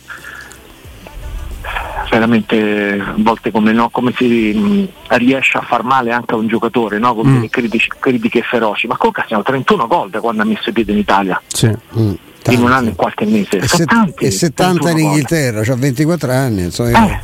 veramente 2.12 3.01
a 3.04 3.16
volte 3.18 3.50
come, 3.50 3.72
no, 3.72 3.89
come 3.89 4.13
si 4.16 4.54
mh, 4.54 5.16
riesce 5.18 5.58
a 5.58 5.62
far 5.62 5.82
male 5.82 6.12
anche 6.12 6.36
a 6.36 6.38
un 6.38 6.48
giocatore 6.48 7.00
no? 7.00 7.16
con 7.16 7.27
mm. 7.27 7.46
critici, 7.46 7.92
critiche 7.98 8.44
feroci 8.44 8.86
ma 8.86 8.96
Coca 8.96 9.25
siamo 9.27 9.42
31 9.42 9.88
gol 9.88 10.12
da 10.12 10.20
quando 10.20 10.44
ha 10.44 10.46
messo 10.46 10.70
i 10.70 10.74
piedi 10.74 10.92
in 10.92 11.00
Italia 11.00 11.42
sì. 11.48 11.68
mm, 11.98 12.13
in 12.50 12.62
un 12.62 12.72
anno 12.72 12.89
e 12.89 12.96
qualche 12.96 13.25
mese. 13.25 13.58
E, 13.58 13.86
tanti, 13.86 14.25
e 14.25 14.32
70 14.32 14.89
in 14.91 14.98
Inghilterra, 15.00 15.63
cioè 15.63 15.75
24 15.75 16.32
anni 16.32 16.63
insomma, 16.63 17.08
eh. 17.08 17.20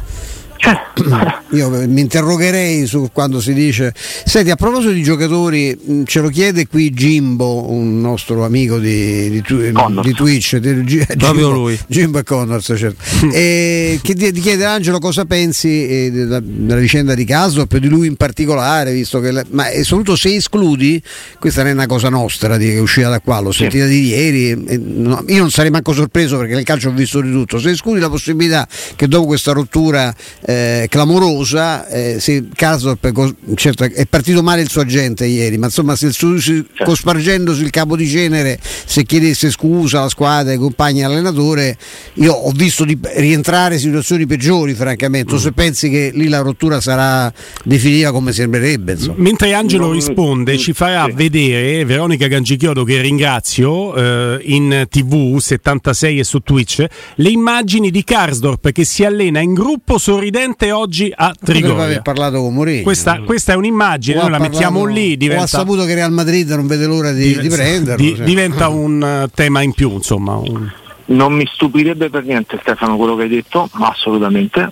Io 1.51 1.69
mi 1.69 2.01
interrogherei 2.01 2.85
su 2.85 3.09
quando 3.11 3.41
si 3.41 3.53
dice. 3.53 3.93
Senti, 3.95 4.49
a 4.49 4.55
proposito 4.55 4.91
di 4.91 5.03
giocatori, 5.03 5.77
mm, 5.77 6.03
ce 6.05 6.21
lo 6.21 6.29
chiede 6.29 6.67
qui 6.67 6.91
Jimbo, 6.91 7.69
un 7.69 7.99
nostro 7.99 8.45
amico 8.45 8.79
di, 8.79 9.29
di, 9.29 9.43
di 9.43 10.13
Twitch. 10.13 10.57
Di, 10.57 10.83
Jimbo, 10.83 11.51
lui. 11.51 11.77
Jimbo 11.87 12.19
e 12.19 12.23
Connors, 12.23 12.73
certo. 12.77 13.03
e 13.31 13.99
che 14.01 14.15
ti, 14.15 14.31
ti, 14.31 14.39
chiede 14.39 14.65
Angelo 14.65 14.99
cosa 14.99 15.25
pensi 15.25 15.87
eh, 15.87 16.11
della, 16.11 16.39
della, 16.39 16.79
vicenda 16.79 17.13
di 17.13 17.25
Caso, 17.25 17.65
per 17.65 17.81
di 17.81 17.87
lui 17.87 18.07
in 18.07 18.15
particolare, 18.15 18.93
visto 18.93 19.19
che. 19.19 19.31
La, 19.31 19.43
ma 19.49 19.65
soprattutto 19.81 20.15
se 20.15 20.35
escludi, 20.35 21.01
questa 21.39 21.61
non 21.61 21.71
è 21.71 21.73
una 21.73 21.87
cosa 21.87 22.09
nostra 22.09 22.57
di, 22.57 22.67
che 22.67 22.75
è 22.75 22.79
uscita 22.79 23.09
da 23.09 23.19
qua, 23.19 23.39
l'ho 23.39 23.51
sì. 23.51 23.59
sentita 23.59 23.85
di 23.85 24.07
ieri. 24.07 24.49
E, 24.65 24.77
no, 24.77 25.23
io 25.27 25.39
non 25.39 25.51
sarei 25.51 25.71
manco 25.71 25.93
sorpreso 25.93 26.37
perché 26.37 26.53
nel 26.53 26.63
calcio 26.63 26.89
ho 26.89 26.93
visto 26.93 27.19
di 27.19 27.31
tutto. 27.31 27.59
Se 27.59 27.69
escludi 27.69 27.99
la 27.99 28.09
possibilità 28.09 28.67
che 28.95 29.07
dopo 29.07 29.25
questa 29.25 29.51
rottura. 29.51 30.13
Eh, 30.45 30.52
eh, 30.53 30.87
clamorosa. 30.87 31.87
Eh, 31.87 32.19
se 32.19 32.47
Karsdorp 32.53 33.33
certo, 33.55 33.83
è 33.83 34.05
partito 34.05 34.43
male 34.43 34.61
il 34.61 34.69
suo 34.69 34.81
agente 34.81 35.25
ieri, 35.25 35.57
ma 35.57 35.65
insomma 35.65 35.95
se 35.95 36.11
su, 36.11 36.37
su, 36.37 36.53
certo. 36.53 36.83
cospargendosi 36.83 37.63
il 37.63 37.69
capo 37.69 37.95
di 37.95 38.05
genere 38.05 38.59
se 38.61 39.03
chiedesse 39.03 39.49
scusa 39.49 39.99
alla 39.99 40.09
squadra, 40.09 40.51
ai 40.51 40.57
compagni, 40.57 41.03
all'allenatore, 41.03 41.77
io 42.15 42.33
ho 42.33 42.51
visto 42.51 42.85
di 42.85 42.97
rientrare 43.15 43.77
situazioni 43.77 44.25
peggiori 44.25 44.73
francamente. 44.73 45.33
Mm. 45.33 45.37
se 45.37 45.51
pensi 45.51 45.89
che 45.89 46.11
lì 46.13 46.27
la 46.27 46.39
rottura 46.39 46.81
sarà 46.81 47.31
definitiva 47.63 48.11
come 48.11 48.31
sembrerebbe. 48.31 48.93
Insomma. 48.93 49.15
Mentre 49.17 49.53
Angelo 49.53 49.85
non, 49.85 49.93
risponde, 49.93 50.57
ci 50.57 50.73
farà 50.73 51.05
sì. 51.05 51.13
vedere 51.13 51.85
Veronica 51.85 52.27
Gangichiodo, 52.27 52.83
che 52.83 53.01
ringrazio, 53.01 53.95
eh, 53.95 54.39
in 54.43 54.85
tv 54.89 55.37
76 55.37 56.19
e 56.19 56.23
su 56.23 56.39
Twitch, 56.39 56.85
le 57.15 57.29
immagini 57.29 57.91
di 57.91 58.03
Karsdorp 58.03 58.71
che 58.71 58.85
si 58.85 59.03
allena 59.03 59.39
in 59.39 59.53
gruppo 59.53 59.97
sorridente 59.97 60.32
oggi 60.71 61.11
a 61.15 61.33
Trigoria. 61.39 61.83
Aver 61.83 62.01
parlato 62.01 62.41
con 62.41 62.53
Mourinho. 62.53 62.83
Questa, 62.83 63.21
questa 63.21 63.53
è 63.53 63.55
un'immagine, 63.55 64.15
noi 64.15 64.29
la 64.29 64.37
parlato, 64.37 64.51
mettiamo 64.51 64.85
lì. 64.85 65.17
Diventa, 65.17 65.43
ho 65.43 65.47
saputo 65.47 65.85
che 65.85 65.93
Real 65.93 66.11
Madrid 66.11 66.49
non 66.49 66.67
vede 66.67 66.85
l'ora 66.85 67.11
di, 67.11 67.33
di, 67.35 67.39
di 67.41 67.49
prenderlo. 67.49 68.03
Di, 68.03 68.15
cioè. 68.15 68.25
Diventa 68.25 68.67
un 68.69 69.23
uh, 69.25 69.29
tema 69.33 69.61
in 69.61 69.73
più, 69.73 69.91
insomma. 69.91 70.35
Un... 70.35 70.71
Non 71.05 71.33
mi 71.33 71.47
stupirebbe 71.51 72.09
per 72.09 72.23
niente 72.23 72.57
Stefano 72.61 72.95
quello 72.95 73.15
che 73.15 73.23
hai 73.23 73.29
detto, 73.29 73.69
ma 73.73 73.89
assolutamente, 73.89 74.71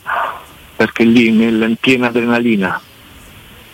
perché 0.76 1.04
lì 1.04 1.32
nel, 1.32 1.62
in 1.62 1.76
piena 1.80 2.08
adrenalina 2.08 2.82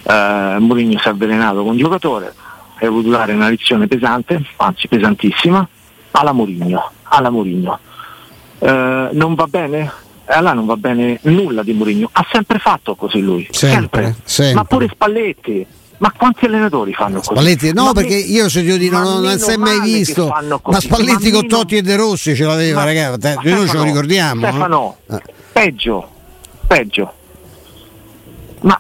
eh, 0.04 0.56
Mourinho 0.60 1.00
si 1.00 1.08
è 1.08 1.12
avvelenato 1.12 1.62
con 1.62 1.72
un 1.72 1.78
giocatore 1.78 2.34
e 2.80 2.86
ha 2.86 2.90
voluto 2.90 3.10
dare 3.10 3.34
una 3.34 3.50
lezione 3.50 3.88
pesante, 3.88 4.44
anzi 4.58 4.88
pesantissima, 4.88 5.68
alla 6.12 6.32
Mourinho. 6.32 6.92
Alla 7.04 7.30
Mourinho. 7.30 7.80
Eh, 8.60 9.10
non 9.12 9.36
va 9.36 9.46
bene? 9.46 9.92
Allora 10.28 10.54
non 10.54 10.66
va 10.66 10.76
bene 10.76 11.20
nulla 11.24 11.64
di 11.64 11.74
Mourinho. 11.74 12.10
Ha 12.12 12.26
sempre 12.32 12.60
fatto 12.60 12.96
così 12.96 13.22
lui. 13.22 13.48
Sempre, 13.52 14.04
sempre. 14.04 14.16
sempre. 14.24 14.56
Ma 14.56 14.64
pure 14.66 14.88
Spalletti. 14.92 15.66
Ma 16.00 16.14
quanti 16.16 16.46
allenatori 16.46 16.94
fanno 16.94 17.20
così? 17.20 17.30
Spalletti, 17.32 17.74
no, 17.74 17.86
ma 17.86 17.94
perché 17.94 18.16
io 18.16 18.46
ho 18.46 18.50
sentito 18.50 18.78
dire 18.78 18.96
non, 18.96 19.22
non 19.22 19.40
si 19.40 19.52
è 19.52 19.58
mai 19.58 19.80
visto. 19.80 20.28
Ma 20.28 20.80
Spalletti 20.80 21.32
con 21.32 21.48
Totti 21.48 21.78
e 21.78 21.82
De 21.82 21.96
Rossi 21.96 22.36
ce 22.36 22.44
l'aveva, 22.44 22.84
ragazzi. 22.84 23.28
Noi 23.28 23.38
Stefano, 23.42 23.68
ce 23.68 23.78
lo 23.78 23.84
ricordiamo. 23.84 24.42
Stefano, 24.48 24.98
eh? 25.10 25.22
peggio, 25.54 26.10
peggio. 26.68 27.14
Ma 28.62 28.80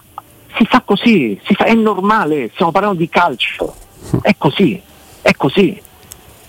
si 0.57 0.65
fa 0.65 0.81
così, 0.85 1.39
si 1.43 1.55
fa, 1.55 1.65
è 1.65 1.73
normale, 1.73 2.51
stiamo 2.53 2.71
parlando 2.71 2.99
di 2.99 3.09
calcio. 3.09 3.73
È 4.21 4.35
così, 4.37 4.79
è 5.21 5.31
così. 5.35 5.81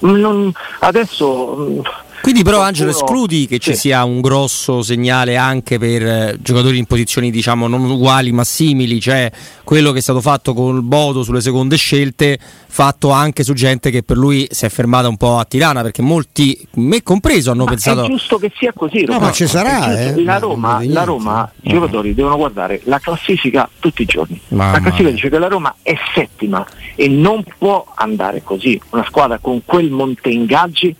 Non, 0.00 0.52
adesso 0.80 1.82
quindi 2.20 2.42
però 2.42 2.60
Angelo 2.60 2.90
escludi 2.90 3.46
che 3.46 3.58
ci 3.58 3.74
sia 3.74 4.04
un 4.04 4.20
grosso 4.20 4.82
segnale 4.82 5.36
anche 5.36 5.78
per 5.78 6.06
eh, 6.06 6.38
giocatori 6.40 6.78
in 6.78 6.86
posizioni 6.86 7.30
diciamo 7.30 7.66
non 7.68 7.84
uguali 7.84 8.32
ma 8.32 8.44
simili, 8.44 9.00
cioè 9.00 9.30
quello 9.64 9.92
che 9.92 9.98
è 9.98 10.02
stato 10.02 10.20
fatto 10.20 10.54
con 10.54 10.76
il 10.76 10.82
Bodo 10.82 11.22
sulle 11.22 11.40
seconde 11.40 11.76
scelte, 11.76 12.38
fatto 12.66 13.10
anche 13.10 13.44
su 13.44 13.52
gente 13.52 13.90
che 13.90 14.02
per 14.02 14.16
lui 14.16 14.46
si 14.50 14.64
è 14.64 14.68
fermata 14.68 15.08
un 15.08 15.16
po' 15.16 15.36
a 15.36 15.44
Tirana, 15.44 15.82
perché 15.82 16.00
molti, 16.00 16.58
me 16.74 17.02
compreso, 17.02 17.50
hanno 17.50 17.64
ma 17.64 17.70
pensato... 17.70 18.04
È 18.04 18.08
giusto 18.08 18.38
che 18.38 18.50
sia 18.56 18.72
così. 18.74 19.04
No, 19.04 19.18
ma 19.18 19.30
ci 19.30 19.46
sarà. 19.46 19.98
Eh? 20.00 20.22
La 20.22 20.38
Roma, 20.38 20.80
la 20.84 21.04
Roma 21.04 21.52
i 21.62 21.70
giocatori 21.70 22.14
devono 22.14 22.36
guardare 22.36 22.80
la 22.84 22.98
classifica 22.98 23.68
tutti 23.78 24.02
i 24.02 24.06
giorni. 24.06 24.40
Mamma. 24.48 24.72
La 24.72 24.80
classifica 24.80 25.10
dice 25.10 25.28
che 25.28 25.38
la 25.38 25.48
Roma 25.48 25.74
è 25.82 25.94
settima 26.14 26.66
e 26.94 27.08
non 27.08 27.44
può 27.58 27.84
andare 27.94 28.42
così. 28.42 28.80
Una 28.90 29.04
squadra 29.04 29.38
con 29.38 29.62
quel 29.64 29.90
monte 29.90 30.30
ingaggi 30.30 30.94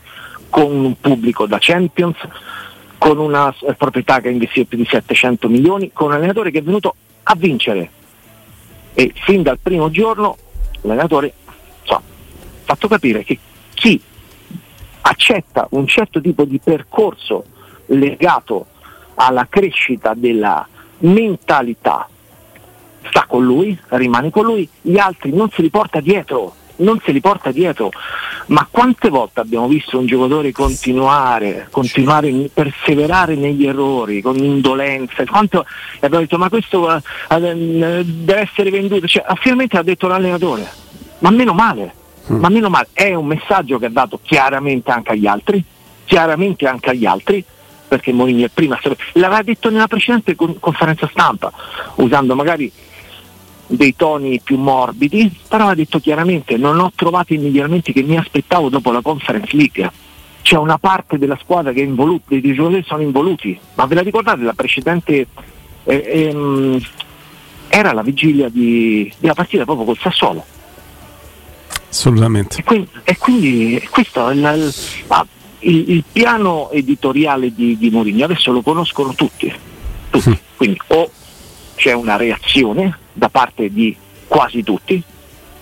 con 0.51 0.71
un 0.71 0.99
pubblico 1.01 1.47
da 1.47 1.59
Champions, 1.61 2.17
con 2.99 3.19
una 3.19 3.55
proprietà 3.77 4.21
che 4.21 4.29
ha 4.29 4.33
investito 4.33 4.69
più 4.69 4.79
di 4.79 4.87
700 4.91 5.49
milioni, 5.49 5.91
con 5.93 6.09
un 6.09 6.15
allenatore 6.15 6.51
che 6.51 6.59
è 6.59 6.63
venuto 6.63 6.95
a 7.23 7.35
vincere. 7.37 7.91
E 8.95 9.13
fin 9.15 9.43
dal 9.43 9.59
primo 9.59 9.91
giorno 9.91 10.37
l'allenatore 10.83 11.33
ha 11.87 12.01
fatto 12.65 12.89
capire 12.89 13.23
che 13.25 13.39
chi 13.75 14.01
accetta 15.03 15.67
un 15.71 15.87
certo 15.87 16.21
tipo 16.21 16.45
di 16.45 16.59
percorso 16.59 17.45
legato 17.87 18.67
alla 19.15 19.47
crescita 19.49 20.15
della 20.15 20.67
mentalità 20.99 22.09
sta 23.09 23.25
con 23.27 23.45
lui, 23.45 23.79
rimane 23.89 24.31
con 24.31 24.45
lui, 24.45 24.69
gli 24.81 24.99
altri 24.99 25.33
non 25.33 25.49
si 25.51 25.63
li 25.63 25.71
porta 25.71 26.01
dietro 26.01 26.55
non 26.79 27.01
se 27.05 27.13
li 27.13 27.21
porta 27.21 27.51
dietro. 27.51 27.91
Ma 28.47 28.67
quante 28.71 29.09
volte 29.09 29.41
abbiamo 29.41 29.69
visto 29.69 29.99
un 29.99 30.07
giocatore 30.07 30.53
continuare, 30.53 31.69
continuare 31.71 32.51
perseverare 32.53 33.35
negli 33.35 33.67
errori, 33.67 34.23
con 34.23 34.37
indolenza? 34.37 35.25
Quanto, 35.25 35.65
e 36.01 36.07
abbiamo 36.07 36.25
detto 36.25 36.39
ma 36.39 36.49
questo 36.49 36.81
uh, 36.81 37.35
deve 37.37 38.41
essere 38.41 38.71
venduto. 38.71 39.07
Cioè, 39.07 39.25
finalmente 39.41 39.77
ha 39.77 39.83
detto 39.83 40.07
l'allenatore, 40.07 40.67
ma 41.19 41.31
meno 41.31 41.53
male, 41.53 41.93
mm. 42.33 42.37
ma 42.39 42.49
meno 42.49 42.71
male. 42.71 42.89
È 42.93 43.15
un 43.15 43.27
messaggio 43.27 43.79
che 43.79 43.87
ha 43.87 43.91
dato 43.91 44.19
chiaramente 44.23 44.91
anche 44.91 45.13
agli 45.13 45.27
altri, 45.27 45.63
chiaramente 46.05 46.67
anche 46.67 46.91
agli 46.91 47.05
altri, 47.05 47.45
perché 47.87 48.13
Mourinho 48.13 48.47
è 48.47 48.51
prima 48.53 48.79
l'aveva 49.13 49.43
detto 49.43 49.71
nella 49.71 49.89
precedente 49.89 50.37
conferenza 50.37 51.09
stampa, 51.11 51.53
usando 51.97 52.35
magari 52.35 52.71
dei 53.69 53.95
toni 53.95 54.41
più 54.43 54.57
morbidi, 54.57 55.31
però 55.47 55.69
ha 55.69 55.75
detto 55.75 56.01
chiaramente 56.01 56.57
non 56.57 56.81
ho 56.81 56.91
trovato 56.95 57.35
i 57.35 57.39
miglioramenti 57.39 57.93
che 57.93 58.03
mi 58.03 58.17
aspettavo 58.17 58.69
dopo 58.69 58.91
la 58.91 59.03
Conference 59.03 59.55
League. 59.55 59.91
C'è 60.41 60.57
una 60.57 60.79
parte 60.79 61.19
della 61.19 61.39
squadra 61.41 61.73
che 61.73 61.83
è 61.83 61.85
involuta, 61.85 62.35
i 62.35 62.41
giocatori 62.41 62.83
sono 62.87 63.03
involuti, 63.03 63.59
ma 63.75 63.85
ve 63.85 63.95
la 63.95 64.01
ricordate 64.01 64.43
la 64.43 64.55
precedente 64.55 65.27
eh, 65.85 66.03
ehm, 66.07 66.81
era 67.69 67.93
la 67.93 68.03
vigilia 68.03 68.49
di, 68.49 69.13
della 69.19 69.35
partita 69.35 69.65
proprio 69.65 69.85
col 69.85 69.99
Sassuolo. 69.99 70.45
Assolutamente. 71.91 72.61
E 72.61 72.65
quindi, 72.65 72.89
e 73.05 73.17
quindi 73.19 73.89
questo 73.91 74.29
è 74.29 74.35
il, 74.35 74.39
il, 74.41 75.29
il, 75.61 75.91
il, 75.91 76.05
piano 76.11 76.71
editoriale 76.71 77.53
di, 77.55 77.77
di 77.77 77.91
Mourinho, 77.91 78.25
adesso 78.25 78.51
lo 78.51 78.63
conoscono 78.63 79.15
tutti, 79.15 79.53
tutti. 80.09 80.31
Mm. 80.31 80.35
quindi 80.57 80.81
o 80.89 81.11
c'è 81.79 81.93
una 81.93 82.17
reazione 82.17 82.99
da 83.13 83.29
parte 83.29 83.73
di 83.73 83.97
quasi 84.27 84.63
tutti, 84.63 85.03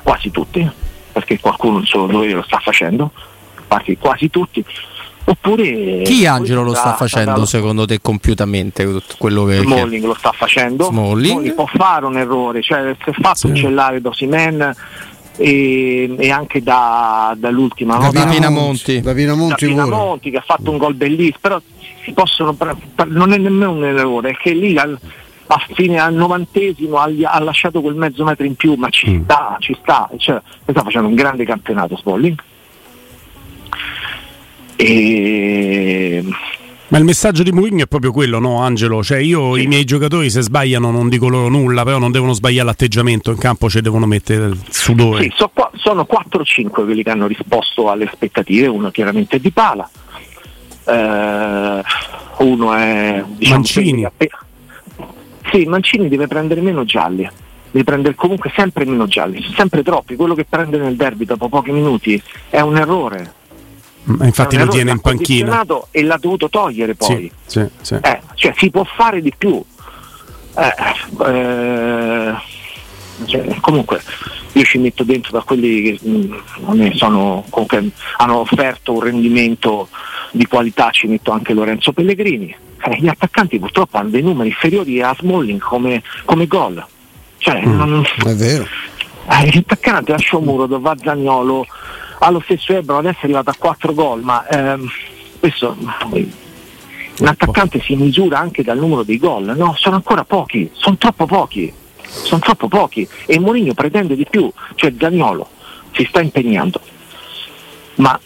quasi 0.02 0.30
tutti, 0.30 0.68
perché 1.12 1.38
qualcuno 1.38 1.78
il 1.78 1.86
suo 1.86 2.06
dovere 2.06 2.32
lo 2.32 2.42
sta 2.42 2.58
facendo, 2.58 3.12
da 3.54 3.62
parte 3.68 3.92
di 3.92 3.98
quasi 3.98 4.30
tutti, 4.30 4.64
oppure... 5.24 6.02
Chi 6.02 6.26
Angelo 6.26 6.62
lo 6.62 6.74
sta 6.74 6.94
facendo 6.94 7.40
da, 7.40 7.46
secondo 7.46 7.84
te 7.84 8.00
compiutamente? 8.00 9.02
Quello 9.18 9.44
che, 9.44 9.58
Smalling 9.58 10.00
che... 10.00 10.06
lo 10.06 10.14
sta 10.14 10.32
facendo, 10.32 10.86
Smalling. 10.86 11.32
Smalling 11.32 11.54
può 11.54 11.66
fare 11.66 12.06
un 12.06 12.16
errore, 12.16 12.62
cioè 12.62 12.96
si 13.02 13.10
è 13.10 13.12
fatto 13.12 13.36
sì. 13.36 13.46
uccellare 13.48 14.00
Dosimen 14.00 14.74
e, 15.36 16.14
e, 16.18 16.30
anche 16.30 16.62
da, 16.62 17.34
dall'ultima 17.36 17.98
da 17.98 18.10
no? 18.10 18.30
Pinamonti, 18.30 19.00
da 19.00 19.12
Pinamonti, 19.12 19.66
da 19.66 19.84
Pinamonti 19.84 20.30
che 20.30 20.38
ha 20.38 20.44
fatto 20.44 20.70
un 20.70 20.78
gol 20.78 20.94
bellissimo, 20.94 21.38
però 21.40 21.60
si 22.02 22.12
possono, 22.12 22.56
non 23.08 23.32
è 23.32 23.36
nemmeno 23.36 23.72
un 23.72 23.84
errore, 23.84 24.30
è 24.30 24.36
che 24.36 24.52
lì 24.52 24.78
al, 24.78 24.98
a 25.46 25.66
fine 25.74 25.98
al 25.98 26.14
novantesimo 26.14 26.98
ha, 26.98 27.08
ha, 27.22 27.40
lasciato 27.40 27.80
quel 27.80 27.94
mezzo 27.94 28.24
metro 28.24 28.44
in 28.44 28.54
più, 28.54 28.74
ma 28.74 28.88
ci 28.90 29.10
mm. 29.10 29.22
sta, 29.22 29.56
ci 29.60 29.76
sta, 29.80 30.10
cioè, 30.16 30.40
sta 30.68 30.82
facendo 30.82 31.08
un 31.08 31.14
grande 31.14 31.44
campionato 31.44 31.96
Smalling. 31.96 32.38
E... 34.76 36.24
Ma 36.88 36.98
il 36.98 37.04
messaggio 37.04 37.42
di 37.42 37.50
Mourinho 37.50 37.82
è 37.82 37.86
proprio 37.86 38.12
quello, 38.12 38.38
no 38.38 38.60
Angelo? 38.62 39.02
Cioè 39.02 39.18
io, 39.18 39.54
sì. 39.54 39.62
i 39.62 39.66
miei 39.66 39.84
giocatori 39.84 40.30
se 40.30 40.42
sbagliano 40.42 40.90
non 40.92 41.08
dico 41.08 41.28
loro 41.28 41.48
nulla, 41.48 41.82
però 41.82 41.98
non 41.98 42.12
devono 42.12 42.32
sbagliare 42.32 42.66
l'atteggiamento, 42.66 43.32
in 43.32 43.38
campo 43.38 43.68
ci 43.68 43.80
devono 43.80 44.06
mettere 44.06 44.46
il 44.46 44.58
sudore. 44.68 45.24
Sì, 45.24 45.32
so, 45.34 45.50
sono 45.74 46.06
4-5 46.08 46.70
quelli 46.70 47.02
che 47.02 47.10
hanno 47.10 47.26
risposto 47.26 47.90
alle 47.90 48.04
aspettative, 48.04 48.68
uno 48.68 48.90
chiaramente 48.90 49.36
è 49.36 49.40
Di 49.40 49.50
Pala, 49.50 49.88
eh, 50.84 51.82
uno 52.38 52.74
è 52.74 53.24
diciamo, 53.36 53.56
Mancini. 53.56 54.08
Sì, 55.56 55.64
Mancini 55.64 56.08
deve 56.08 56.26
prendere 56.26 56.60
meno 56.60 56.84
gialli, 56.84 57.26
deve 57.70 57.84
prendere 57.84 58.14
comunque 58.14 58.52
sempre 58.54 58.84
meno 58.84 59.06
gialli, 59.06 59.42
sempre 59.56 59.82
troppi. 59.82 60.14
Quello 60.14 60.34
che 60.34 60.44
prende 60.44 60.76
nel 60.76 60.96
derby 60.96 61.24
dopo 61.24 61.48
pochi 61.48 61.72
minuti 61.72 62.22
è 62.50 62.60
un 62.60 62.76
errore. 62.76 63.32
Ma 64.02 64.26
infatti 64.26 64.58
lo 64.58 64.66
tiene 64.66 64.90
in 64.90 65.00
panchina. 65.00 65.64
E 65.90 66.02
l'ha 66.02 66.18
dovuto 66.20 66.50
togliere 66.50 66.94
poi. 66.94 67.32
Sì, 67.46 67.60
sì, 67.60 67.68
sì. 67.80 67.94
Eh, 68.02 68.20
cioè 68.34 68.52
si 68.54 68.70
può 68.70 68.84
fare 68.84 69.22
di 69.22 69.32
più. 69.36 69.64
Eh, 70.58 70.74
eh, 71.26 72.34
cioè, 73.24 73.56
comunque 73.62 74.02
io 74.52 74.62
ci 74.62 74.76
metto 74.76 75.04
dentro 75.04 75.32
da 75.32 75.40
quelli 75.40 75.80
che 75.80 75.98
mh, 76.06 76.42
mm, 76.70 76.90
sono, 76.92 77.44
comunque, 77.48 77.92
hanno 78.18 78.40
offerto 78.40 78.92
un 78.92 79.00
rendimento 79.00 79.88
di 80.32 80.44
qualità, 80.46 80.90
ci 80.90 81.06
metto 81.06 81.30
anche 81.30 81.54
Lorenzo 81.54 81.92
Pellegrini 81.92 82.64
eh, 82.86 82.98
gli 83.00 83.08
attaccanti 83.08 83.58
purtroppo 83.58 83.98
hanno 83.98 84.10
dei 84.10 84.22
numeri 84.22 84.48
inferiori 84.48 85.00
a 85.02 85.14
Smalling 85.18 85.60
come, 85.60 86.02
come 86.24 86.46
gol. 86.46 86.84
Cioè, 87.38 87.66
mm, 87.66 87.76
non, 87.76 88.04
è 88.24 88.34
vero. 88.34 88.66
Eh, 89.28 89.54
l'attaccante 89.54 90.12
a 90.12 90.18
Sciomuro 90.18 90.66
va 90.78 90.94
Zagnolo 91.02 91.66
allo 92.18 92.40
stesso 92.40 92.72
Ebro 92.72 92.98
adesso 92.98 93.18
è 93.20 93.24
arrivato 93.24 93.50
a 93.50 93.54
4 93.58 93.92
gol, 93.92 94.22
ma 94.22 94.46
ehm, 94.46 94.88
questo 95.38 95.76
Un 95.78 97.26
attaccante 97.26 97.80
si 97.80 97.94
misura 97.94 98.38
anche 98.38 98.62
dal 98.62 98.78
numero 98.78 99.02
dei 99.02 99.18
gol, 99.18 99.54
no, 99.56 99.74
sono 99.76 99.96
ancora 99.96 100.24
pochi, 100.24 100.70
sono 100.72 100.96
troppo 100.96 101.26
pochi, 101.26 101.72
sono 102.00 102.40
troppo 102.40 102.68
pochi 102.68 103.06
e 103.26 103.38
Mourinho 103.38 103.74
pretende 103.74 104.16
di 104.16 104.26
più, 104.28 104.50
cioè 104.74 104.94
Zagnolo 104.98 105.48
si 105.92 106.06
sta 106.08 106.20
impegnando, 106.20 106.80
ma 107.96 108.18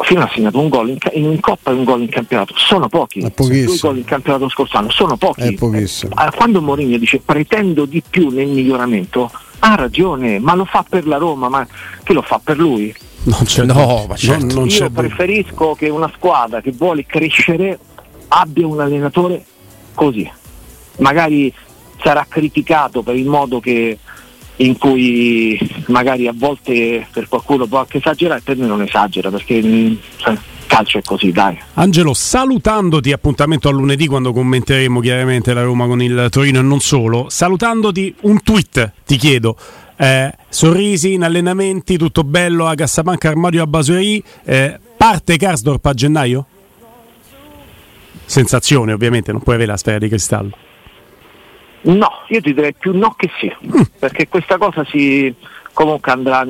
fino 0.00 0.22
ha 0.22 0.30
segnato 0.32 0.58
un 0.58 0.68
gol 0.68 0.90
in, 0.90 0.98
in, 1.12 1.40
Coppa 1.40 1.70
e 1.70 1.74
un 1.74 1.84
gol 1.84 2.00
in 2.02 2.08
campionato, 2.08 2.54
sono 2.56 2.88
pochi, 2.88 3.20
due 3.20 3.78
gol 3.80 3.98
in 3.98 4.04
campionato 4.04 4.48
scorso 4.48 4.76
anno, 4.76 4.90
sono 4.90 5.16
pochi. 5.16 5.42
Eh, 5.42 6.30
quando 6.36 6.60
Mourinho 6.60 6.96
dice 6.98 7.20
pretendo 7.24 7.84
di 7.84 8.02
più 8.08 8.28
nel 8.30 8.48
miglioramento, 8.48 9.30
ha 9.60 9.74
ragione, 9.74 10.38
ma 10.38 10.54
lo 10.54 10.64
fa 10.64 10.84
per 10.88 11.06
la 11.06 11.18
Roma, 11.18 11.48
ma 11.48 11.66
che 12.02 12.12
lo 12.12 12.22
fa 12.22 12.40
per 12.42 12.58
lui? 12.58 12.94
Non 13.24 13.44
c'è 13.44 13.64
no, 13.64 14.06
ma 14.08 14.16
certo. 14.16 14.46
non, 14.46 14.54
non 14.54 14.68
Io 14.68 14.90
preferisco 14.90 15.74
che 15.74 15.88
una 15.88 16.10
squadra 16.14 16.60
che 16.60 16.72
vuole 16.72 17.06
crescere 17.06 17.78
abbia 18.28 18.66
un 18.66 18.80
allenatore 18.80 19.44
così. 19.94 20.28
Magari 20.98 21.52
sarà 22.02 22.26
criticato 22.28 23.02
per 23.02 23.14
il 23.14 23.26
modo 23.26 23.60
che, 23.60 23.98
in 24.62 24.78
cui 24.78 25.58
magari 25.86 26.26
a 26.26 26.32
volte 26.34 27.06
per 27.12 27.28
qualcuno 27.28 27.66
può 27.66 27.80
anche 27.80 27.98
esagerare, 27.98 28.40
per 28.42 28.56
me 28.56 28.66
non 28.66 28.82
esagera 28.82 29.30
perché 29.30 29.60
cioè, 30.16 30.36
calcio 30.66 30.98
è 30.98 31.02
così, 31.02 31.32
dai. 31.32 31.58
Angelo, 31.74 32.14
salutandoti, 32.14 33.12
appuntamento 33.12 33.68
a 33.68 33.72
lunedì 33.72 34.06
quando 34.06 34.32
commenteremo 34.32 35.00
chiaramente 35.00 35.52
la 35.52 35.62
Roma 35.62 35.86
con 35.86 36.00
il 36.00 36.28
Torino 36.30 36.60
e 36.60 36.62
non 36.62 36.80
solo, 36.80 37.28
salutandoti 37.28 38.14
un 38.22 38.42
tweet, 38.42 38.92
ti 39.04 39.16
chiedo. 39.16 39.56
Eh, 39.96 40.32
sorrisi 40.48 41.12
in 41.12 41.22
allenamenti, 41.22 41.96
tutto 41.96 42.24
bello 42.24 42.66
a 42.66 42.74
Cassapanca, 42.74 43.28
armadio 43.28 43.62
a 43.62 43.66
Basueri. 43.66 44.22
Eh, 44.44 44.78
parte 44.96 45.36
Karsdorp 45.36 45.84
a 45.84 45.92
gennaio? 45.92 46.46
Sensazione, 48.24 48.92
ovviamente, 48.92 49.30
non 49.30 49.42
puoi 49.42 49.56
avere 49.56 49.72
la 49.72 49.76
sfera 49.76 49.98
di 49.98 50.08
cristallo. 50.08 50.56
No, 51.82 52.10
io 52.28 52.40
ti 52.40 52.54
direi 52.54 52.74
più 52.74 52.96
no 52.96 53.14
che 53.16 53.30
sì, 53.38 53.52
mm. 53.66 53.80
perché 53.98 54.28
questa 54.28 54.56
cosa 54.58 54.84
si 54.84 55.34
comunque 55.72 56.12
andrà 56.12 56.44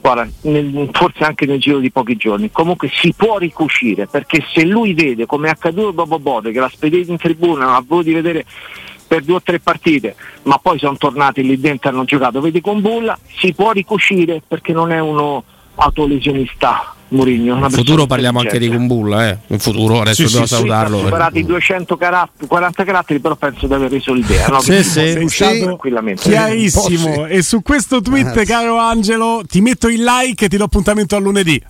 guarda, 0.00 0.28
nel, 0.42 0.88
forse 0.92 1.24
anche 1.24 1.46
nel 1.46 1.60
giro 1.60 1.78
di 1.78 1.90
pochi 1.90 2.16
giorni. 2.16 2.50
Comunque 2.50 2.88
si 2.92 3.12
può 3.16 3.38
ricucire, 3.38 4.06
perché 4.06 4.44
se 4.52 4.64
lui 4.64 4.94
vede 4.94 5.26
come 5.26 5.48
è 5.48 5.50
accaduto 5.50 5.92
dopo 5.92 6.18
Bode, 6.18 6.52
che 6.52 6.60
la 6.60 6.68
spedite 6.68 7.10
in 7.10 7.16
tribuna, 7.16 7.64
non 7.64 7.74
ha 7.74 7.84
voluto 7.86 8.08
di 8.08 8.14
vedere 8.14 8.44
per 9.06 9.22
due 9.22 9.36
o 9.36 9.42
tre 9.42 9.60
partite, 9.60 10.16
ma 10.42 10.58
poi 10.58 10.78
sono 10.78 10.96
tornati 10.96 11.42
lì 11.42 11.60
dentro 11.60 11.88
e 11.88 11.92
hanno 11.92 12.04
giocato, 12.04 12.40
vedi 12.40 12.60
con 12.60 12.80
Bulla, 12.80 13.16
si 13.36 13.54
può 13.54 13.70
ricucire 13.70 14.42
perché 14.46 14.72
non 14.72 14.90
è 14.90 14.98
uno 14.98 15.44
autolesionista 15.76 16.95
Murigno. 17.08 17.56
In 17.56 17.70
futuro 17.70 18.06
parliamo 18.06 18.40
anche 18.40 18.58
di 18.58 18.68
Kumbulla, 18.68 19.28
eh. 19.28 19.38
In 19.48 19.58
futuro 19.58 20.00
adesso 20.00 20.26
sì, 20.26 20.32
devo 20.32 20.46
sì, 20.46 20.54
salutarlo. 20.54 20.98
Ho 20.98 21.04
superato 21.04 21.38
i 21.38 21.44
240 21.44 22.84
caratteri, 22.84 23.20
però 23.20 23.36
penso 23.36 23.66
di 23.66 23.74
aver 23.74 23.90
reso 23.90 24.12
l'idea. 24.12 24.48
No? 24.48 24.60
Sì, 24.60 24.82
sì, 24.82 25.24
sì. 25.28 25.60
tranquillamente. 25.60 26.22
Chiarissimo. 26.22 27.26
E 27.26 27.42
su 27.42 27.62
questo 27.62 28.00
tweet, 28.00 28.44
caro 28.44 28.78
Angelo, 28.78 29.42
ti 29.46 29.60
metto 29.60 29.88
il 29.88 30.02
like 30.02 30.46
e 30.46 30.48
ti 30.48 30.56
do 30.56 30.64
appuntamento 30.64 31.14
a 31.14 31.18
lunedì. 31.18 31.62